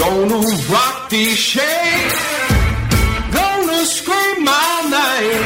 Gonna 0.00 0.40
rock. 0.72 1.10
Gonna 3.32 3.84
scream 3.84 4.44
my 4.44 4.80
name. 4.88 5.44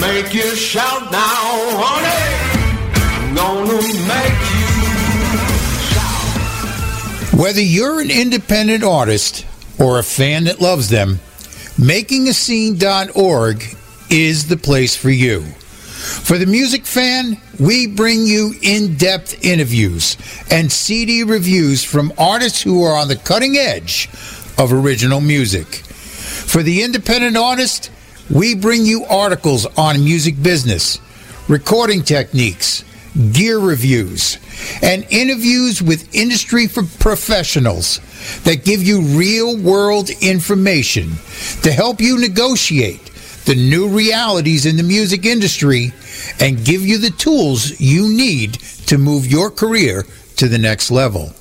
Make 0.00 0.32
you 0.32 0.54
shout 0.54 1.10
now, 1.10 1.44
honey. 1.82 3.34
Gonna 3.34 3.82
make 4.06 4.40
you 4.54 4.68
shout. 5.90 7.40
Whether 7.40 7.62
you're 7.62 8.00
an 8.00 8.12
independent 8.12 8.84
artist 8.84 9.44
or 9.80 9.98
a 9.98 10.04
fan 10.04 10.44
that 10.44 10.60
loves 10.60 10.88
them, 10.88 11.18
makingascene.org 11.78 13.64
is 14.08 14.46
the 14.46 14.56
place 14.56 14.94
for 14.94 15.10
you. 15.10 15.42
For 15.42 16.38
the 16.38 16.46
music 16.46 16.86
fan, 16.86 17.40
we 17.58 17.86
bring 17.86 18.26
you 18.26 18.54
in 18.62 18.96
depth 18.96 19.44
interviews 19.44 20.16
and 20.50 20.70
CD 20.70 21.22
reviews 21.22 21.82
from 21.82 22.12
artists 22.18 22.62
who 22.62 22.82
are 22.82 22.96
on 22.96 23.08
the 23.08 23.16
cutting 23.16 23.56
edge 23.56 24.08
of 24.58 24.72
original 24.72 25.20
music. 25.20 25.66
For 25.66 26.62
the 26.62 26.82
independent 26.82 27.36
artist, 27.36 27.90
we 28.30 28.54
bring 28.54 28.84
you 28.84 29.04
articles 29.04 29.66
on 29.78 30.04
music 30.04 30.42
business, 30.42 30.98
recording 31.48 32.02
techniques, 32.02 32.84
gear 33.32 33.58
reviews, 33.58 34.38
and 34.82 35.06
interviews 35.10 35.82
with 35.82 36.14
industry 36.14 36.66
professionals 36.66 38.00
that 38.44 38.64
give 38.64 38.82
you 38.82 39.02
real 39.02 39.56
world 39.56 40.10
information 40.20 41.12
to 41.62 41.72
help 41.72 42.00
you 42.00 42.18
negotiate 42.18 43.04
the 43.44 43.54
new 43.54 43.88
realities 43.88 44.66
in 44.66 44.76
the 44.76 44.82
music 44.82 45.24
industry 45.24 45.92
and 46.40 46.64
give 46.64 46.82
you 46.82 46.98
the 46.98 47.10
tools 47.10 47.80
you 47.80 48.08
need 48.08 48.54
to 48.86 48.98
move 48.98 49.26
your 49.26 49.50
career 49.50 50.06
to 50.36 50.48
the 50.48 50.58
next 50.58 50.90
level. 50.90 51.32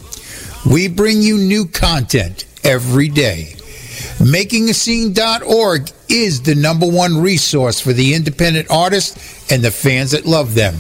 We 0.70 0.88
bring 0.88 1.22
you 1.22 1.38
new 1.38 1.66
content 1.68 2.46
every 2.64 3.10
day. 3.10 3.56
MakingAscene.org 4.18 5.92
is 6.10 6.42
the 6.42 6.56
number 6.56 6.88
one 6.88 7.22
resource 7.22 7.80
for 7.80 7.94
the 7.94 8.14
independent 8.14 8.68
artists 8.72 9.52
and 9.52 9.64
the 9.64 9.72
fans 9.72 10.12
that 10.12 10.26
love 10.26 10.56
them. 10.56 10.76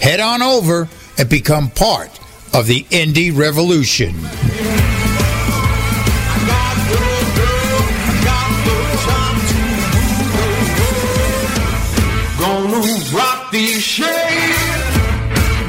Head 0.00 0.20
on 0.20 0.42
over 0.42 0.88
and 1.18 1.28
become 1.28 1.70
part 1.70 2.18
of 2.54 2.66
the 2.66 2.84
indie 2.84 3.36
revolution. 3.36 4.14
These. 13.58 13.98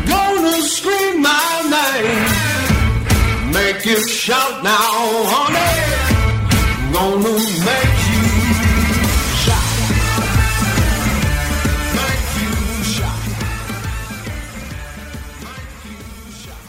Gonna 0.07 0.61
scream 0.61 1.21
my 1.21 1.49
name. 1.75 3.51
Make 3.53 3.85
you 3.85 3.99
shout 4.07 4.63
now, 4.63 4.91
honey. 5.33 5.75
Gonna 6.93 7.33
make 7.69 7.99
you 8.11 8.25
shout, 9.43 9.73
make 11.97 12.29
you 12.41 12.53
shout. 12.93 13.21
Make 15.45 15.79
you 15.85 15.99
shout. 16.41 16.65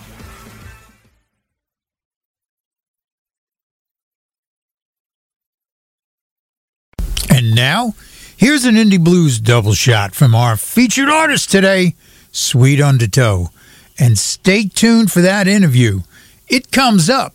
And 7.37 7.47
now, 7.55 7.95
here's 8.41 8.65
an 8.65 8.75
indie 8.75 8.99
blues 8.99 9.39
double 9.39 9.75
shot 9.75 10.15
from 10.15 10.35
our 10.35 10.57
featured 10.57 11.11
artist 11.11 11.51
today, 11.51 11.95
Sweet 12.33 12.81
Undertow. 12.81 13.51
And 13.99 14.19
stay 14.19 14.65
tuned 14.65 15.13
for 15.13 15.21
that 15.21 15.47
interview. 15.47 16.01
It 16.49 16.73
comes 16.73 17.11
up 17.11 17.35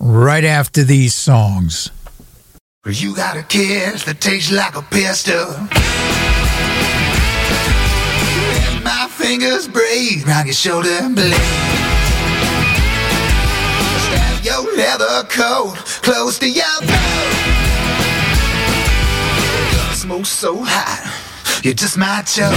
right 0.00 0.44
after 0.44 0.82
these 0.82 1.14
songs. 1.14 1.90
You 2.86 3.14
got 3.14 3.36
a 3.36 3.42
kiss 3.42 4.04
that 4.04 4.22
tastes 4.22 4.50
like 4.50 4.74
a 4.76 4.82
pistol. 4.82 5.44
And 8.64 8.82
my 8.82 9.08
fingers 9.10 9.68
breathe 9.68 10.26
round 10.26 10.46
your 10.46 10.54
shoulder 10.54 11.06
blade. 11.10 11.36
Your 14.42 14.74
leather 14.74 15.24
coat 15.28 15.74
close 16.00 16.38
to 16.38 16.48
your 16.48 16.64
throat. 16.80 17.15
So 20.26 20.62
hot, 20.64 21.64
you 21.64 21.72
just 21.74 21.96
might 21.96 22.26
choke. 22.26 22.54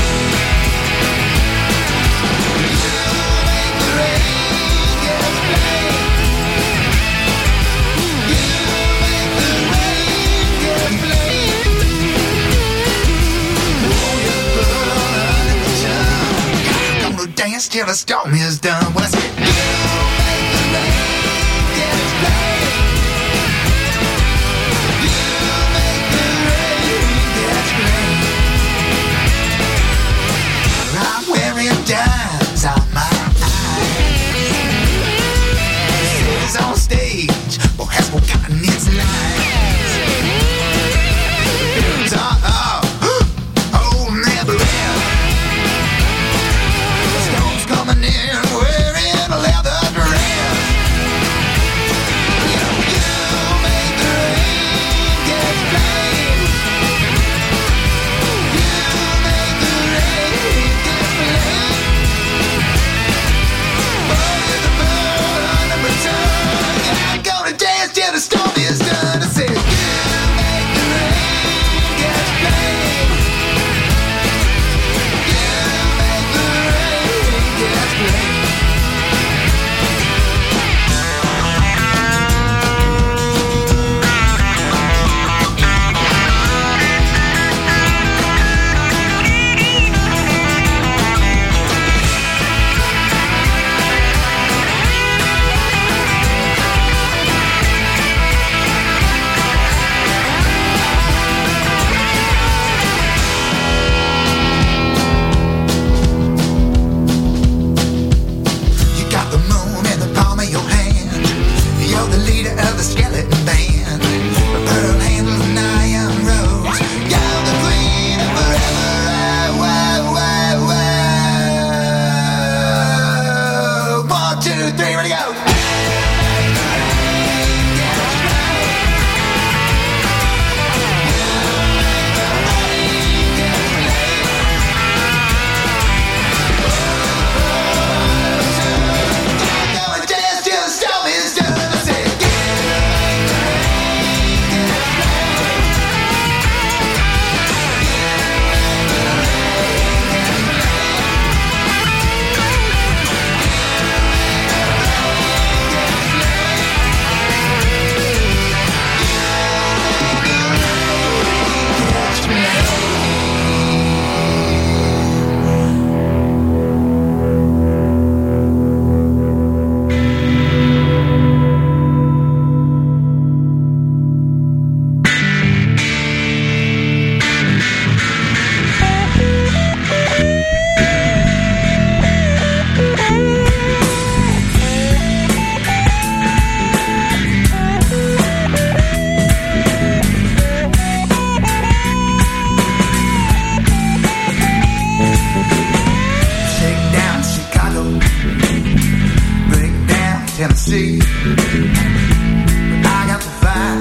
Till 17.70 17.86
the 17.86 17.94
storm 17.94 18.34
is 18.34 18.58
done. 18.58 18.84
When 18.96 19.04
I 19.04 19.08
say, 19.08 19.29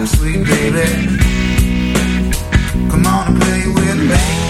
sweet 0.08 0.44
baby. 0.44 1.18
Come 2.90 3.06
on 3.06 3.28
and 3.28 3.40
play 3.40 3.66
with 3.68 4.10
me. 4.10 4.47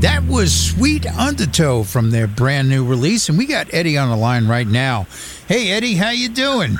That 0.00 0.24
was 0.26 0.54
Sweet 0.70 1.06
Undertow 1.06 1.82
from 1.84 2.10
their 2.10 2.26
brand 2.26 2.68
new 2.68 2.86
release. 2.86 3.28
And 3.28 3.36
we 3.36 3.46
got 3.46 3.72
Eddie 3.72 3.98
on 3.98 4.08
the 4.08 4.16
line 4.16 4.48
right 4.48 4.66
now. 4.66 5.06
Hey, 5.46 5.70
Eddie, 5.72 5.94
how 5.94 6.10
you 6.10 6.28
doing? 6.28 6.78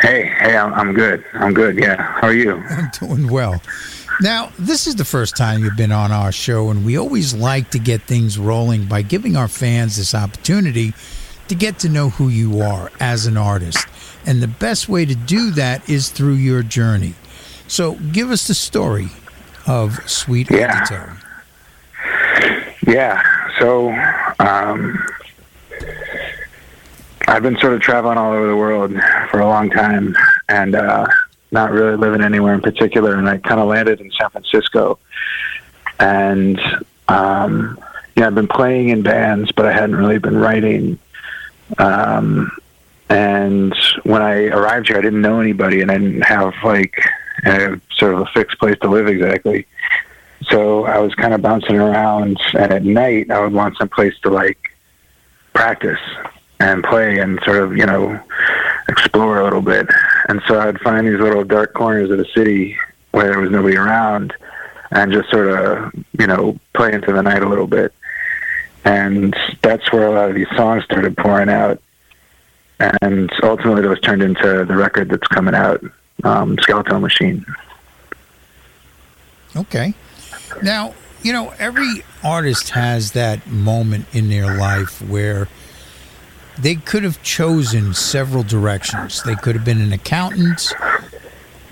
Hey, 0.00 0.26
hey, 0.38 0.56
I'm, 0.56 0.74
I'm 0.74 0.92
good. 0.94 1.24
I'm 1.34 1.54
good. 1.54 1.78
Yeah. 1.78 1.96
How 1.96 2.28
are 2.28 2.34
you? 2.34 2.56
I'm 2.68 2.90
doing 3.00 3.30
well. 3.30 3.62
Now, 4.20 4.52
this 4.58 4.86
is 4.86 4.96
the 4.96 5.04
first 5.04 5.36
time 5.36 5.62
you've 5.64 5.76
been 5.76 5.92
on 5.92 6.12
our 6.12 6.30
show, 6.32 6.70
and 6.70 6.84
we 6.84 6.96
always 6.96 7.34
like 7.34 7.70
to 7.70 7.78
get 7.78 8.02
things 8.02 8.38
rolling 8.38 8.84
by 8.86 9.02
giving 9.02 9.36
our 9.36 9.48
fans 9.48 9.96
this 9.96 10.14
opportunity 10.14 10.92
to 11.48 11.54
get 11.54 11.78
to 11.80 11.88
know 11.88 12.10
who 12.10 12.28
you 12.28 12.60
are 12.60 12.90
as 13.00 13.26
an 13.26 13.36
artist. 13.36 13.86
And 14.24 14.42
the 14.42 14.48
best 14.48 14.88
way 14.88 15.04
to 15.04 15.14
do 15.14 15.50
that 15.52 15.88
is 15.88 16.10
through 16.10 16.34
your 16.34 16.62
journey. 16.62 17.14
So, 17.66 17.94
give 17.94 18.30
us 18.30 18.46
the 18.46 18.54
story 18.54 19.08
of 19.66 19.98
Sweet 20.08 20.50
Yeah. 20.50 20.84
Undertow. 20.88 21.23
Yeah. 22.86 23.22
So, 23.58 23.90
um, 24.38 25.06
I've 27.26 27.42
been 27.42 27.56
sort 27.58 27.72
of 27.72 27.80
traveling 27.80 28.18
all 28.18 28.32
over 28.32 28.46
the 28.46 28.56
world 28.56 28.92
for 29.30 29.40
a 29.40 29.46
long 29.46 29.70
time, 29.70 30.14
and 30.48 30.74
uh, 30.74 31.06
not 31.50 31.70
really 31.70 31.96
living 31.96 32.22
anywhere 32.22 32.54
in 32.54 32.60
particular. 32.60 33.14
And 33.14 33.28
I 33.28 33.38
kind 33.38 33.60
of 33.60 33.68
landed 33.68 34.00
in 34.00 34.10
San 34.12 34.30
Francisco, 34.30 34.98
and 35.98 36.60
um, 37.08 37.78
yeah, 38.16 38.26
I've 38.26 38.34
been 38.34 38.48
playing 38.48 38.90
in 38.90 39.02
bands, 39.02 39.52
but 39.52 39.66
I 39.66 39.72
hadn't 39.72 39.96
really 39.96 40.18
been 40.18 40.36
writing. 40.36 40.98
Um, 41.78 42.50
and 43.08 43.74
when 44.02 44.22
I 44.22 44.46
arrived 44.46 44.88
here, 44.88 44.98
I 44.98 45.00
didn't 45.00 45.22
know 45.22 45.40
anybody, 45.40 45.80
and 45.80 45.90
I 45.90 45.98
didn't 45.98 46.22
have 46.22 46.52
like 46.62 46.94
a, 47.44 47.80
sort 47.96 48.14
of 48.14 48.20
a 48.20 48.26
fixed 48.26 48.58
place 48.58 48.78
to 48.82 48.88
live 48.88 49.08
exactly. 49.08 49.66
So 50.50 50.84
I 50.84 50.98
was 50.98 51.14
kind 51.14 51.34
of 51.34 51.42
bouncing 51.42 51.76
around, 51.76 52.38
and 52.54 52.72
at 52.72 52.84
night 52.84 53.30
I 53.30 53.40
would 53.40 53.52
want 53.52 53.76
some 53.78 53.88
place 53.88 54.14
to 54.22 54.30
like 54.30 54.58
practice 55.52 56.00
and 56.60 56.82
play 56.84 57.18
and 57.18 57.40
sort 57.44 57.62
of 57.62 57.76
you 57.76 57.86
know 57.86 58.20
explore 58.88 59.40
a 59.40 59.44
little 59.44 59.62
bit. 59.62 59.86
And 60.28 60.42
so 60.46 60.58
I'd 60.58 60.80
find 60.80 61.06
these 61.06 61.20
little 61.20 61.44
dark 61.44 61.74
corners 61.74 62.10
of 62.10 62.18
the 62.18 62.26
city 62.34 62.76
where 63.12 63.28
there 63.28 63.40
was 63.40 63.50
nobody 63.50 63.76
around, 63.76 64.32
and 64.90 65.12
just 65.12 65.30
sort 65.30 65.48
of 65.48 65.92
you 66.18 66.26
know 66.26 66.58
play 66.74 66.92
into 66.92 67.12
the 67.12 67.22
night 67.22 67.42
a 67.42 67.48
little 67.48 67.66
bit. 67.66 67.92
And 68.84 69.34
that's 69.62 69.90
where 69.92 70.06
a 70.08 70.12
lot 70.12 70.28
of 70.28 70.34
these 70.34 70.50
songs 70.56 70.84
started 70.84 71.16
pouring 71.16 71.48
out. 71.48 71.80
And 73.00 73.32
ultimately, 73.42 73.82
those 73.82 74.00
turned 74.00 74.22
into 74.22 74.64
the 74.66 74.76
record 74.76 75.08
that's 75.08 75.26
coming 75.28 75.54
out, 75.54 75.82
um, 76.22 76.58
Skeletal 76.58 77.00
Machine. 77.00 77.46
Okay. 79.56 79.94
Now, 80.62 80.94
you 81.22 81.32
know, 81.32 81.52
every 81.58 82.04
artist 82.22 82.70
has 82.70 83.12
that 83.12 83.46
moment 83.46 84.06
in 84.12 84.28
their 84.28 84.56
life 84.56 85.00
where 85.02 85.48
they 86.58 86.76
could 86.76 87.02
have 87.02 87.22
chosen 87.22 87.94
several 87.94 88.42
directions. 88.42 89.22
They 89.22 89.34
could 89.34 89.56
have 89.56 89.64
been 89.64 89.80
an 89.80 89.92
accountant, 89.92 90.72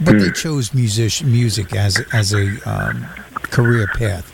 but 0.01 0.19
they 0.19 0.31
chose 0.31 0.75
musician 0.75 1.31
music 1.31 1.75
as 1.75 2.03
as 2.13 2.33
a 2.33 2.59
um, 2.69 3.07
career 3.35 3.87
path. 3.95 4.29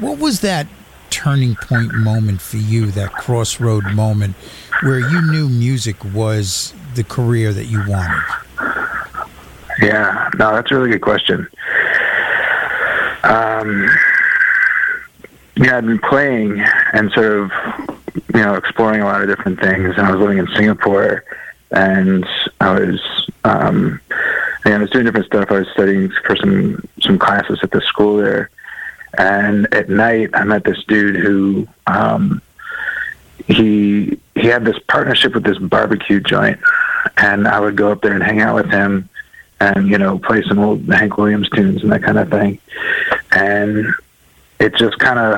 What 0.00 0.18
was 0.18 0.40
that 0.40 0.66
turning 1.10 1.54
point 1.54 1.94
moment 1.94 2.42
for 2.42 2.58
you? 2.58 2.90
That 2.90 3.12
crossroad 3.12 3.84
moment 3.94 4.36
where 4.82 4.98
you 4.98 5.22
knew 5.30 5.48
music 5.48 5.96
was 6.12 6.74
the 6.94 7.04
career 7.04 7.52
that 7.52 7.66
you 7.66 7.78
wanted. 7.88 8.22
Yeah, 9.80 10.30
no, 10.38 10.52
that's 10.52 10.70
a 10.70 10.74
really 10.74 10.90
good 10.90 11.02
question. 11.02 11.46
Um, 13.26 13.88
yeah, 15.56 15.78
I'd 15.78 15.86
been 15.86 15.98
playing 15.98 16.60
and 16.92 17.10
sort 17.12 17.32
of 17.32 17.50
you 18.34 18.42
know, 18.42 18.54
exploring 18.54 19.00
a 19.00 19.04
lot 19.04 19.22
of 19.22 19.28
different 19.28 19.60
things. 19.60 19.94
And 19.96 20.06
I 20.06 20.12
was 20.12 20.20
living 20.20 20.38
in 20.38 20.48
Singapore, 20.48 21.24
and 21.70 22.26
I 22.60 22.78
was, 22.78 23.30
um, 23.44 24.00
and 24.64 24.74
I 24.74 24.78
was 24.78 24.90
doing 24.90 25.04
different 25.04 25.26
stuff. 25.26 25.50
I 25.50 25.60
was 25.60 25.68
studying 25.72 26.10
for 26.24 26.36
some 26.36 26.86
some 27.00 27.18
classes 27.18 27.60
at 27.62 27.70
the 27.70 27.80
school 27.80 28.18
there, 28.18 28.50
and 29.18 29.72
at 29.72 29.88
night 29.88 30.30
I 30.34 30.44
met 30.44 30.64
this 30.64 30.82
dude 30.84 31.16
who, 31.16 31.66
um, 31.86 32.42
he 33.46 34.18
he 34.34 34.46
had 34.46 34.64
this 34.64 34.78
partnership 34.88 35.34
with 35.34 35.44
this 35.44 35.58
barbecue 35.58 36.20
joint, 36.20 36.58
and 37.16 37.46
I 37.48 37.60
would 37.60 37.76
go 37.76 37.92
up 37.92 38.02
there 38.02 38.12
and 38.12 38.22
hang 38.22 38.40
out 38.40 38.54
with 38.54 38.70
him, 38.70 39.08
and 39.60 39.88
you 39.88 39.98
know, 39.98 40.18
play 40.18 40.42
some 40.42 40.58
old 40.58 40.86
Hank 40.88 41.16
Williams 41.16 41.48
tunes 41.50 41.82
and 41.82 41.92
that 41.92 42.02
kind 42.02 42.18
of 42.18 42.30
thing, 42.30 42.58
and 43.36 43.94
it 44.58 44.74
just 44.76 44.98
kind 44.98 45.18
of 45.18 45.34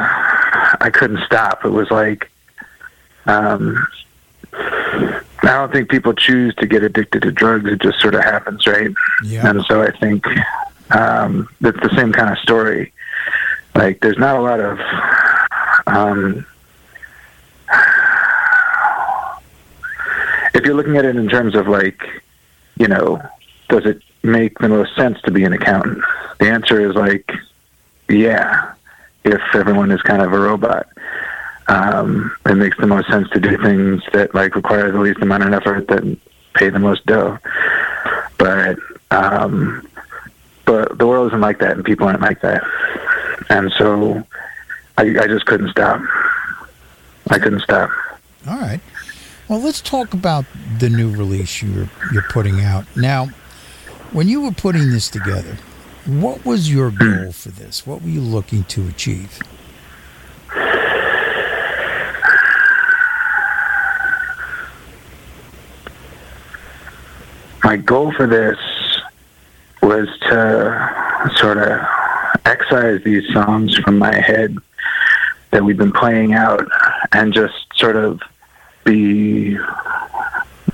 I 0.81 0.90
couldn't 0.93 1.25
stop. 1.25 1.64
It 1.64 1.71
was 1.71 1.90
like 1.90 2.31
um, 3.26 3.87
I 4.52 5.21
don't 5.43 5.73
think 5.73 5.90
people 5.90 6.14
choose 6.14 6.55
to 6.57 6.67
get 6.67 6.83
addicted 6.83 7.23
to 7.23 7.33
drugs. 7.33 7.71
It 7.71 7.81
just 7.81 8.00
sort 8.00 8.14
of 8.14 8.23
happens, 8.23 8.67
right? 8.67 8.90
Yeah. 9.25 9.49
And 9.49 9.64
so 9.64 9.83
I 9.83 9.90
think 9.99 10.26
um, 10.90 11.49
that's 11.61 11.81
the 11.81 11.95
same 11.97 12.12
kind 12.12 12.31
of 12.31 12.38
story. 12.38 12.93
Like, 13.75 14.00
there's 14.00 14.19
not 14.19 14.37
a 14.37 14.40
lot 14.40 14.61
of 14.61 14.78
um, 15.87 16.47
if 20.55 20.64
you're 20.64 20.75
looking 20.75 20.97
at 20.97 21.05
it 21.05 21.17
in 21.17 21.28
terms 21.28 21.55
of 21.55 21.69
like, 21.69 22.02
you 22.76 22.88
know, 22.88 23.21
does 23.69 23.85
it 23.87 24.02
make 24.23 24.59
the 24.59 24.69
most 24.69 24.95
sense 24.97 25.21
to 25.23 25.31
be 25.31 25.45
an 25.45 25.52
accountant? 25.52 26.02
The 26.40 26.49
answer 26.49 26.88
is 26.88 26.95
like, 26.95 27.31
yeah, 28.09 28.73
if 29.25 29.41
everyone 29.55 29.91
is 29.91 30.03
kind 30.03 30.23
of 30.23 30.33
a 30.33 30.38
robot. 30.38 30.88
Um, 31.69 32.35
it 32.47 32.55
makes 32.55 32.79
the 32.79 32.87
most 32.87 33.09
sense 33.09 33.29
to 33.31 33.41
do 33.41 33.59
things 33.59 34.03
that 34.12 34.35
like 34.35 34.55
require 34.55 34.91
the 34.91 35.00
least 35.00 35.21
amount 35.21 35.43
of 35.45 35.53
effort 35.53 35.87
that 35.88 36.19
pay 36.55 36.71
the 36.71 36.79
most 36.79 37.05
dough. 37.05 37.38
But 38.38 38.79
um, 39.11 39.87
but 40.65 40.99
the 40.99 41.07
world 41.07 41.29
isn't 41.29 41.41
like 41.41 41.59
that, 41.59 41.73
and 41.73 41.85
people 41.85 42.07
aren't 42.07 42.23
like 42.23 42.41
that. 42.41 42.62
And 43.50 43.71
so 43.73 44.25
I, 44.97 45.03
I 45.03 45.27
just 45.27 45.47
couldn't 45.47 45.71
stop. 45.71 46.00
I 47.31 47.38
couldn't 47.38 47.61
stop. 47.61 47.91
All 48.49 48.59
right. 48.59 48.81
Well, 49.49 49.61
let's 49.61 49.81
talk 49.81 50.12
about 50.15 50.45
the 50.79 50.88
new 50.88 51.11
release 51.11 51.62
you're 51.62 51.88
you're 52.12 52.27
putting 52.31 52.61
out 52.61 52.85
now. 52.97 53.27
When 54.12 54.29
you 54.29 54.41
were 54.41 54.53
putting 54.53 54.91
this 54.91 55.09
together, 55.09 55.59
what 56.09 56.45
was 56.45 56.73
your 56.73 56.91
goal 56.91 57.33
for 57.33 57.50
this? 57.50 57.87
What 57.87 58.03
were 58.03 58.09
you 58.09 58.21
looking 58.21 58.65
to 58.65 58.88
achieve? 58.88 59.38
my 67.69 67.77
goal 67.77 68.11
for 68.12 68.27
this 68.27 68.57
was 69.83 70.09
to 70.21 71.31
sort 71.37 71.59
of 71.59 71.79
excise 72.47 73.03
these 73.05 73.31
songs 73.35 73.77
from 73.77 73.99
my 73.99 74.15
head 74.15 74.57
that 75.50 75.62
we've 75.62 75.77
been 75.77 75.93
playing 75.93 76.33
out 76.33 76.67
and 77.12 77.35
just 77.35 77.55
sort 77.75 77.97
of 77.97 78.23
be 78.85 79.59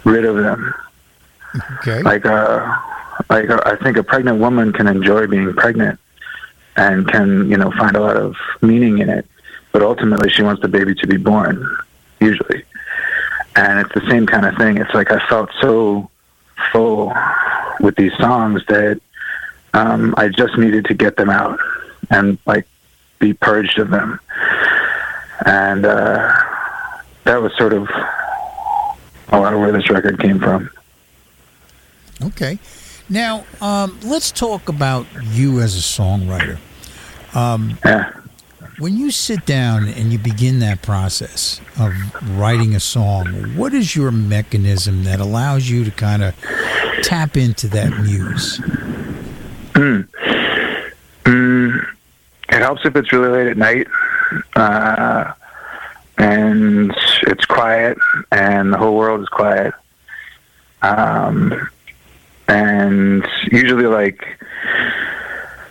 rid 0.05 0.25
of 0.25 0.37
them. 0.37 0.73
Okay. 1.79 2.01
Like 2.03 2.25
a, 2.25 2.81
like 3.31 3.51
I 3.51 3.77
think 3.77 3.97
a 3.97 4.03
pregnant 4.03 4.39
woman 4.39 4.73
can 4.73 4.87
enjoy 4.87 5.27
being 5.27 5.53
pregnant 5.55 5.99
and 6.77 7.07
can 7.09 7.51
you 7.51 7.57
know 7.57 7.71
find 7.73 7.97
a 7.97 8.01
lot 8.01 8.17
of 8.17 8.37
meaning 8.63 8.99
in 8.99 9.09
it, 9.09 9.27
but 9.73 9.83
ultimately 9.83 10.31
she 10.31 10.43
wants 10.43 10.63
the 10.63 10.69
baby 10.69 10.95
to 10.97 11.07
be 11.07 11.17
born, 11.17 11.65
usually. 12.21 12.65
And 13.57 13.79
it's 13.79 13.95
the 13.95 14.09
same 14.11 14.27
kind 14.27 14.47
of 14.47 14.57
thing. 14.57 14.79
It's 14.79 14.93
like 14.95 15.13
I 15.13 15.25
felt 15.29 15.51
so 15.61 16.11
full 16.73 17.13
with 17.81 17.95
these 17.97 18.13
songs 18.17 18.65
that 18.67 19.01
um, 19.75 20.15
I 20.17 20.29
just 20.29 20.57
needed 20.57 20.87
to 20.87 20.95
get 20.95 21.17
them 21.17 21.31
out 21.31 21.59
and 22.11 22.39
like 22.47 22.67
be 23.19 23.33
purged 23.33 23.79
of 23.79 23.91
them. 23.91 24.21
And 25.47 25.85
uh, 25.85 26.33
that 27.25 27.41
was 27.41 27.57
sort 27.57 27.73
of 27.73 27.89
a 29.29 29.41
lot 29.41 29.53
of 29.53 29.61
where 29.61 29.73
this 29.73 29.91
record 29.91 30.21
came 30.21 30.39
from. 30.39 30.71
Okay. 32.23 32.59
Now, 33.09 33.45
um, 33.61 33.99
let's 34.03 34.31
talk 34.31 34.69
about 34.69 35.07
you 35.33 35.61
as 35.61 35.77
a 35.77 35.81
songwriter. 35.81 36.59
Um, 37.35 37.79
Yeah. 37.85 38.11
when 38.79 38.97
you 38.97 39.11
sit 39.11 39.45
down 39.47 39.87
and 39.89 40.13
you 40.13 40.19
begin 40.19 40.59
that 40.61 40.83
process 40.83 41.61
of 41.79 41.93
writing 42.37 42.75
a 42.75 42.81
song, 42.81 43.27
what 43.57 43.75
is 43.75 43.95
your 43.95 44.11
mechanism 44.11 45.05
that 45.05 45.21
allows 45.21 45.69
you 45.69 45.85
to 45.85 45.91
kind 45.91 46.23
of 46.23 46.35
tap 47.03 47.37
into 47.37 47.69
that 47.69 47.91
muse? 48.01 48.59
Mm, 49.75 50.07
it 52.49 52.63
helps 52.63 52.85
if 52.85 52.97
it's 52.97 53.13
really 53.13 53.45
late 53.45 53.49
at 53.49 53.57
night, 53.57 53.87
uh, 54.57 55.33
and 56.19 56.95
it's 57.23 57.45
quiet, 57.45 57.99
and 58.33 58.73
the 58.73 58.79
whole 58.79 58.97
world 58.97 59.21
is 59.21 59.29
quiet. 59.29 59.75
Um, 60.83 61.69
and 62.49 63.27
usually, 63.51 63.87
like, 63.87 64.25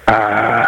uh, 0.07 0.65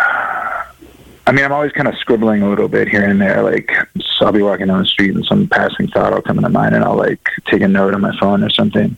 I 1.28 1.32
mean, 1.32 1.44
I'm 1.44 1.52
always 1.52 1.72
kind 1.72 1.88
of 1.88 1.96
scribbling 1.98 2.42
a 2.44 2.50
little 2.50 2.68
bit 2.68 2.88
here 2.88 3.06
and 3.06 3.20
there. 3.20 3.42
Like, 3.42 3.72
so 4.00 4.26
I'll 4.26 4.32
be 4.32 4.42
walking 4.42 4.68
down 4.68 4.80
the 4.80 4.88
street, 4.88 5.16
and 5.16 5.26
some 5.26 5.48
passing 5.48 5.88
thought 5.88 6.14
will 6.14 6.22
come 6.22 6.38
into 6.38 6.50
mind, 6.50 6.76
and 6.76 6.84
I'll 6.84 6.98
like 6.98 7.30
take 7.46 7.62
a 7.62 7.68
note 7.68 7.94
on 7.94 8.02
my 8.02 8.18
phone 8.20 8.44
or 8.44 8.50
something. 8.50 8.96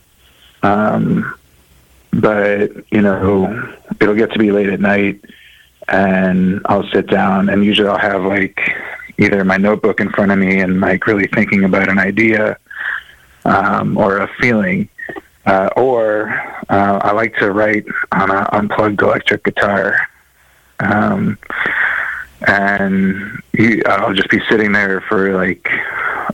Um, 0.64 1.34
but 2.12 2.72
you 2.92 3.02
know, 3.02 3.74
it'll 4.00 4.16
get 4.16 4.32
to 4.34 4.40
be 4.40 4.52
late 4.52 4.70
at 4.70 4.80
night 4.80 5.24
and 5.88 6.62
I'll 6.66 6.88
sit 6.90 7.08
down 7.08 7.50
and 7.50 7.64
usually 7.64 7.88
I'll 7.88 7.98
have 7.98 8.24
like 8.24 8.60
either 9.18 9.44
my 9.46 9.58
notebook 9.58 10.00
in 10.00 10.10
front 10.12 10.32
of 10.32 10.38
me 10.38 10.60
and 10.60 10.82
like 10.82 11.08
really 11.08 11.28
thinking 11.28 11.64
about 11.64 11.90
an 11.90 11.98
idea 11.98 12.58
um, 13.46 13.98
or 13.98 14.18
a 14.18 14.28
feeling, 14.40 14.90
uh, 15.48 15.70
or 15.78 16.30
uh, 16.70 17.00
I 17.02 17.14
like 17.14 17.36
to 17.38 17.52
write 17.52 17.86
on 18.12 18.30
an 18.30 18.46
unplugged 18.52 19.02
electric 19.02 19.44
guitar. 19.44 19.98
Um, 20.80 21.38
and 22.46 23.42
you, 23.54 23.82
I'll 23.88 24.14
just 24.14 24.30
be 24.30 24.42
sitting 24.48 24.74
there 24.74 25.02
for 25.02 25.34
like 25.36 25.68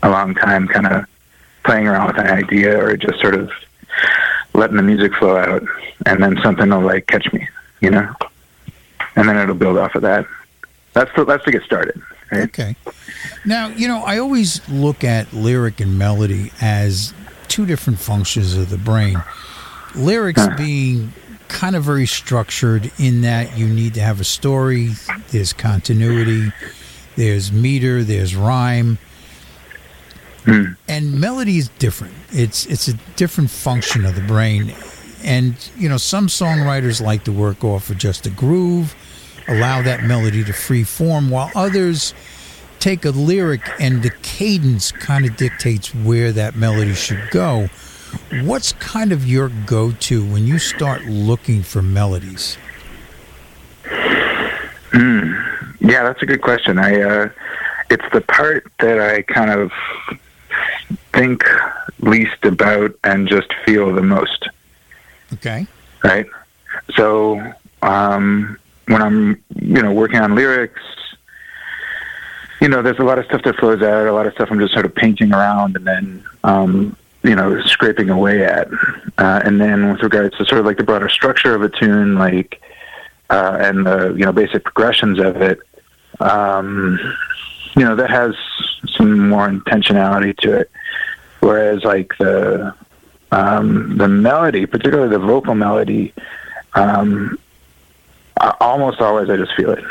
a 0.02 0.10
long 0.10 0.36
time, 0.36 0.68
kind 0.68 0.88
of 0.88 1.06
playing 1.64 1.88
around 1.88 2.08
with 2.08 2.18
an 2.18 2.28
idea 2.28 2.78
or 2.84 2.98
just 2.98 3.22
sort 3.22 3.36
of 3.36 3.50
letting 4.54 4.76
the 4.76 4.84
music 4.84 5.14
flow 5.16 5.38
out, 5.38 5.64
and 6.06 6.22
then 6.22 6.38
something 6.44 6.70
will 6.70 6.82
like 6.82 7.08
catch 7.08 7.32
me, 7.32 7.48
you 7.80 7.90
know, 7.90 8.14
and 9.16 9.30
then 9.30 9.38
it'll 9.38 9.56
build 9.56 9.78
off 9.78 9.96
of 9.96 10.02
that. 10.02 10.28
That's 10.94 11.14
to, 11.16 11.24
that's 11.24 11.44
to 11.46 11.52
get 11.52 11.64
started. 11.64 12.02
Right? 12.32 12.44
Okay. 12.44 12.76
Now, 13.46 13.68
you 13.70 13.88
know, 13.88 14.04
I 14.04 14.18
always 14.18 14.68
look 14.70 15.04
at 15.04 15.32
lyric 15.34 15.80
and 15.80 15.98
melody 15.98 16.52
as 16.62 17.14
two 17.54 17.68
different 17.68 18.00
functions 18.00 18.56
of 18.56 18.72
the 18.72 18.78
brain. 18.80 19.22
Lyrics 19.94 20.42
being 20.58 21.14
kind 21.50 21.76
of 21.76 21.84
very 21.84 22.08
structured 22.08 22.92
in 22.98 23.22
that 23.22 23.56
you 23.56 23.68
need 23.68 23.94
to 23.94 24.02
have 24.02 24.20
a 24.20 24.24
story, 24.24 24.90
there's 25.30 25.54
continuity, 25.54 26.52
there's 27.16 27.52
meter, 27.52 28.04
there's 28.04 28.36
rhyme. 28.36 28.98
Hmm. 30.46 30.72
And 30.88 31.22
melody 31.22 31.60
is 31.60 31.70
different. 31.78 32.16
It's 32.32 32.66
it's 32.66 32.88
a 32.88 32.94
different 33.18 33.52
function 33.52 34.04
of 34.04 34.16
the 34.16 34.22
brain. 34.22 34.74
And 35.24 35.56
you 35.78 35.88
know, 35.88 35.98
some 35.98 36.26
songwriters 36.26 37.02
like 37.02 37.24
to 37.26 37.32
work 37.32 37.64
off 37.64 37.92
of 37.92 38.00
just 38.00 38.26
a 38.26 38.32
groove, 38.32 38.96
allow 39.48 39.84
that 39.84 40.04
melody 40.04 40.44
to 40.44 40.54
free 40.54 40.84
form, 40.84 41.30
while 41.30 41.52
others 41.54 42.16
take 42.84 43.06
a 43.06 43.12
lyric 43.12 43.62
and 43.80 44.04
the 44.04 44.10
cadence 44.22 44.92
kind 44.92 45.26
of 45.26 45.38
dictates 45.38 45.96
where 45.96 46.32
that 46.34 46.56
melody 46.56 46.94
should 46.94 47.30
go. 47.32 47.68
What's 48.44 48.74
kind 48.74 49.12
of 49.12 49.26
your 49.26 49.50
go 49.66 49.92
to 49.92 50.24
when 50.24 50.46
you 50.46 50.60
start 50.60 51.04
looking 51.06 51.64
for 51.64 51.82
melodies? 51.82 52.58
Yeah, 55.84 56.04
that's 56.04 56.22
a 56.22 56.26
good 56.26 56.42
question. 56.42 56.80
I 56.80 57.02
uh, 57.02 57.30
it's 57.90 58.06
the 58.14 58.22
part 58.22 58.66
that 58.80 59.00
I 59.00 59.22
kind 59.22 59.52
of 59.52 59.72
think 61.12 61.44
least 62.00 62.44
about 62.44 62.98
and 63.04 63.28
just 63.28 63.54
feel 63.66 63.94
the 63.94 64.02
most. 64.02 64.50
Okay. 65.34 65.68
right? 66.04 66.26
So 66.96 67.54
um, 67.82 68.58
when 68.88 69.02
I'm, 69.02 69.44
you 69.56 69.82
know, 69.82 69.92
working 69.92 70.20
on 70.20 70.36
lyrics, 70.36 70.82
you 72.64 72.70
know, 72.70 72.82
there's 72.82 72.98
a 72.98 73.04
lot 73.04 73.20
of 73.20 73.26
stuff 73.26 73.44
that 73.44 73.58
flows 73.58 73.82
out, 73.82 74.08
a 74.08 74.14
lot 74.14 74.26
of 74.26 74.32
stuff 74.36 74.50
I'm 74.50 74.58
just 74.58 74.72
sort 74.72 74.86
of 74.86 74.96
painting 74.96 75.34
around 75.34 75.76
and 75.76 75.86
then, 75.86 76.24
um, 76.46 76.96
you 77.22 77.36
know, 77.36 77.62
scraping 77.64 78.10
away 78.10 78.46
at. 78.46 78.70
Uh, 79.18 79.42
and 79.44 79.60
then 79.60 79.92
with 79.92 80.02
regards 80.02 80.38
to 80.38 80.46
sort 80.46 80.60
of 80.60 80.66
like 80.66 80.78
the 80.78 80.84
broader 80.86 81.10
structure 81.10 81.54
of 81.54 81.62
a 81.62 81.68
tune, 81.68 82.16
like, 82.16 82.62
uh, 83.30 83.58
and 83.60 83.86
the, 83.86 84.14
you 84.14 84.24
know, 84.24 84.32
basic 84.32 84.64
progressions 84.64 85.20
of 85.20 85.42
it, 85.42 85.60
um, 86.22 86.98
you 87.76 87.84
know, 87.84 87.98
that 87.98 88.10
has 88.10 88.34
some 88.96 89.28
more 89.28 89.50
intentionality 89.50 90.36
to 90.38 90.60
it. 90.60 90.72
Whereas 91.42 91.84
like 91.84 92.18
the 92.18 92.74
um, 93.34 93.98
the 93.98 94.08
melody, 94.08 94.66
particularly 94.66 95.10
the 95.10 95.20
vocal 95.20 95.54
melody, 95.54 96.14
um, 96.76 97.38
almost 98.62 99.02
always 99.02 99.30
I 99.30 99.36
just 99.36 99.54
feel 99.54 99.72
it 99.72 99.84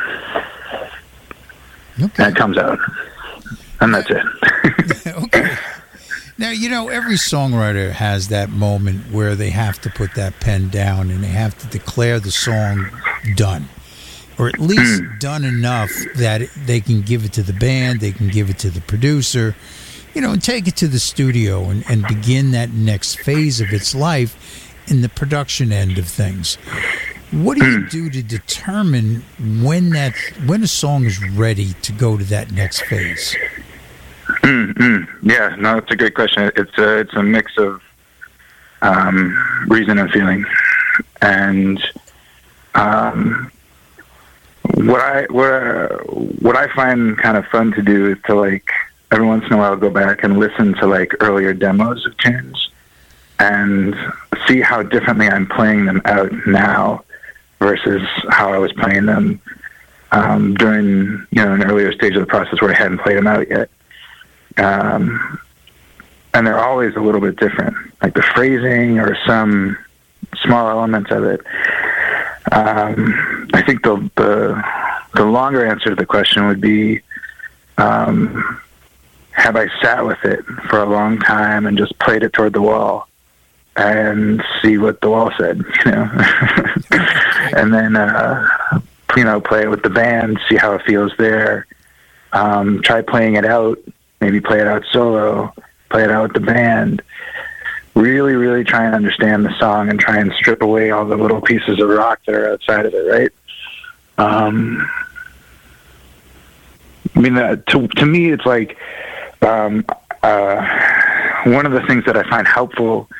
Okay. 2.00 2.24
and 2.24 2.36
it 2.36 2.38
comes 2.38 2.58
out, 2.58 2.78
and 3.80 3.94
that's 3.94 4.10
it. 4.10 5.06
okay. 5.06 5.56
Now, 6.38 6.50
you 6.50 6.70
know, 6.70 6.88
every 6.88 7.14
songwriter 7.14 7.90
has 7.92 8.28
that 8.28 8.50
moment 8.50 9.12
where 9.12 9.36
they 9.36 9.50
have 9.50 9.80
to 9.82 9.90
put 9.90 10.14
that 10.14 10.40
pen 10.40 10.70
down 10.70 11.10
and 11.10 11.22
they 11.22 11.28
have 11.28 11.56
to 11.58 11.66
declare 11.68 12.18
the 12.18 12.30
song 12.30 12.88
done, 13.36 13.68
or 14.38 14.48
at 14.48 14.58
least 14.58 15.02
hmm. 15.02 15.18
done 15.18 15.44
enough 15.44 15.90
that 16.16 16.48
they 16.66 16.80
can 16.80 17.02
give 17.02 17.24
it 17.24 17.32
to 17.34 17.42
the 17.42 17.52
band, 17.52 18.00
they 18.00 18.12
can 18.12 18.28
give 18.28 18.48
it 18.48 18.58
to 18.60 18.70
the 18.70 18.80
producer, 18.80 19.54
you 20.14 20.20
know, 20.20 20.32
and 20.32 20.42
take 20.42 20.66
it 20.66 20.76
to 20.76 20.88
the 20.88 20.98
studio 20.98 21.64
and, 21.64 21.84
and 21.88 22.06
begin 22.08 22.50
that 22.52 22.70
next 22.72 23.20
phase 23.20 23.60
of 23.60 23.72
its 23.72 23.94
life 23.94 24.80
in 24.90 25.02
the 25.02 25.08
production 25.08 25.70
end 25.70 25.98
of 25.98 26.08
things. 26.08 26.58
What 27.32 27.56
do 27.58 27.64
you 27.64 27.86
do 27.90 28.10
to 28.10 28.22
determine 28.22 29.24
when 29.62 29.90
that 29.90 30.14
when 30.46 30.62
a 30.62 30.66
song 30.66 31.04
is 31.04 31.22
ready 31.30 31.72
to 31.82 31.92
go 31.92 32.18
to 32.18 32.24
that 32.24 32.52
next 32.52 32.82
phase? 32.82 33.36
Yeah, 35.24 35.54
no, 35.56 35.78
it's 35.78 35.90
a 35.90 35.96
great 35.96 36.14
question. 36.14 36.50
It's 36.56 36.76
a 36.76 36.98
it's 36.98 37.14
a 37.14 37.22
mix 37.22 37.56
of 37.58 37.80
um, 38.82 39.66
reason 39.68 39.98
and 39.98 40.10
feeling, 40.10 40.44
and 41.20 41.82
um, 42.74 43.50
what 44.74 45.00
I 45.00 45.26
what 45.30 45.52
I, 45.52 45.86
what 46.40 46.56
I 46.56 46.66
find 46.74 47.16
kind 47.18 47.36
of 47.36 47.46
fun 47.46 47.72
to 47.72 47.82
do 47.82 48.10
is 48.10 48.18
to 48.26 48.34
like 48.34 48.68
every 49.12 49.26
once 49.26 49.44
in 49.46 49.52
a 49.52 49.58
while 49.58 49.76
go 49.76 49.90
back 49.90 50.24
and 50.24 50.38
listen 50.38 50.74
to 50.74 50.86
like 50.86 51.14
earlier 51.20 51.54
demos 51.54 52.04
of 52.04 52.16
tunes 52.16 52.70
and 53.38 53.94
see 54.46 54.60
how 54.60 54.82
differently 54.82 55.28
I'm 55.28 55.46
playing 55.46 55.84
them 55.84 56.02
out 56.04 56.32
now 56.46 57.04
versus 57.62 58.02
how 58.28 58.52
I 58.52 58.58
was 58.58 58.72
playing 58.72 59.06
them 59.06 59.40
um, 60.10 60.54
during 60.54 61.26
you 61.30 61.44
know 61.44 61.54
an 61.54 61.64
earlier 61.64 61.92
stage 61.92 62.14
of 62.14 62.20
the 62.20 62.26
process 62.26 62.60
where 62.60 62.70
I 62.70 62.74
hadn't 62.74 62.98
played 62.98 63.16
them 63.16 63.26
out 63.26 63.48
yet. 63.48 63.70
Um, 64.58 65.40
and 66.34 66.46
they're 66.46 66.62
always 66.62 66.94
a 66.96 67.00
little 67.00 67.20
bit 67.20 67.36
different, 67.36 67.76
like 68.02 68.14
the 68.14 68.22
phrasing 68.22 68.98
or 68.98 69.16
some 69.26 69.76
small 70.42 70.68
elements 70.68 71.10
of 71.10 71.24
it. 71.24 71.40
Um, 72.50 73.48
I 73.54 73.62
think 73.62 73.82
the, 73.82 74.10
the 74.16 74.62
the 75.14 75.24
longer 75.24 75.64
answer 75.64 75.90
to 75.90 75.94
the 75.94 76.06
question 76.06 76.46
would 76.46 76.60
be: 76.60 77.00
um, 77.78 78.60
Have 79.32 79.56
I 79.56 79.68
sat 79.80 80.04
with 80.04 80.22
it 80.24 80.44
for 80.68 80.82
a 80.82 80.86
long 80.86 81.18
time 81.18 81.66
and 81.66 81.78
just 81.78 81.98
played 81.98 82.22
it 82.22 82.32
toward 82.32 82.52
the 82.52 82.62
wall 82.62 83.08
and 83.76 84.42
see 84.60 84.76
what 84.76 85.00
the 85.00 85.08
wall 85.08 85.30
said, 85.38 85.64
you 85.84 85.90
know, 85.90 86.04
and 87.52 87.72
then 87.72 87.96
uh, 87.96 88.48
you 89.16 89.24
know 89.24 89.40
play 89.40 89.62
it 89.62 89.70
with 89.70 89.82
the 89.82 89.90
band, 89.90 90.38
see 90.48 90.56
how 90.56 90.74
it 90.74 90.82
feels 90.82 91.12
there. 91.18 91.66
Um, 92.32 92.80
try 92.82 93.02
playing 93.02 93.34
it 93.34 93.44
out 93.44 93.78
maybe 94.22 94.40
play 94.40 94.60
it 94.60 94.68
out 94.68 94.84
solo, 94.92 95.52
play 95.90 96.04
it 96.04 96.10
out 96.10 96.22
with 96.22 96.32
the 96.34 96.46
band. 96.46 97.02
Really, 97.94 98.34
really 98.34 98.64
try 98.64 98.86
and 98.86 98.94
understand 98.94 99.44
the 99.44 99.52
song 99.58 99.90
and 99.90 100.00
try 100.00 100.18
and 100.18 100.32
strip 100.32 100.62
away 100.62 100.92
all 100.92 101.04
the 101.04 101.16
little 101.16 101.42
pieces 101.42 101.80
of 101.80 101.88
rock 101.88 102.20
that 102.24 102.34
are 102.34 102.52
outside 102.52 102.86
of 102.86 102.94
it, 102.94 103.02
right? 103.10 103.32
Um, 104.16 104.88
I 107.14 107.20
mean, 107.20 107.36
uh, 107.36 107.56
to 107.56 107.88
to 107.88 108.06
me, 108.06 108.30
it's 108.30 108.46
like 108.46 108.78
um, 109.42 109.84
uh, 110.22 111.42
one 111.44 111.66
of 111.66 111.72
the 111.72 111.82
things 111.82 112.04
that 112.06 112.16
I 112.16 112.22
find 112.30 112.46
helpful 112.46 113.10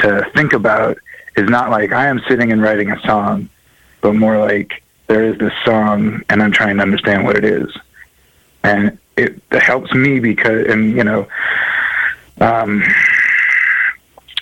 to 0.00 0.28
think 0.34 0.52
about 0.52 0.98
is 1.36 1.48
not 1.48 1.70
like 1.70 1.92
I 1.92 2.08
am 2.08 2.20
sitting 2.28 2.52
and 2.52 2.60
writing 2.60 2.90
a 2.90 3.00
song, 3.02 3.48
but 4.02 4.14
more 4.14 4.38
like 4.38 4.82
there 5.06 5.24
is 5.24 5.38
this 5.38 5.52
song 5.64 6.22
and 6.28 6.42
I'm 6.42 6.52
trying 6.52 6.76
to 6.76 6.82
understand 6.82 7.24
what 7.24 7.36
it 7.36 7.44
is, 7.44 7.74
and 8.62 8.98
it 9.16 9.40
helps 9.50 9.92
me 9.94 10.20
because, 10.20 10.66
and 10.66 10.94
you 10.94 11.04
know, 11.04 11.26
um, 12.40 12.82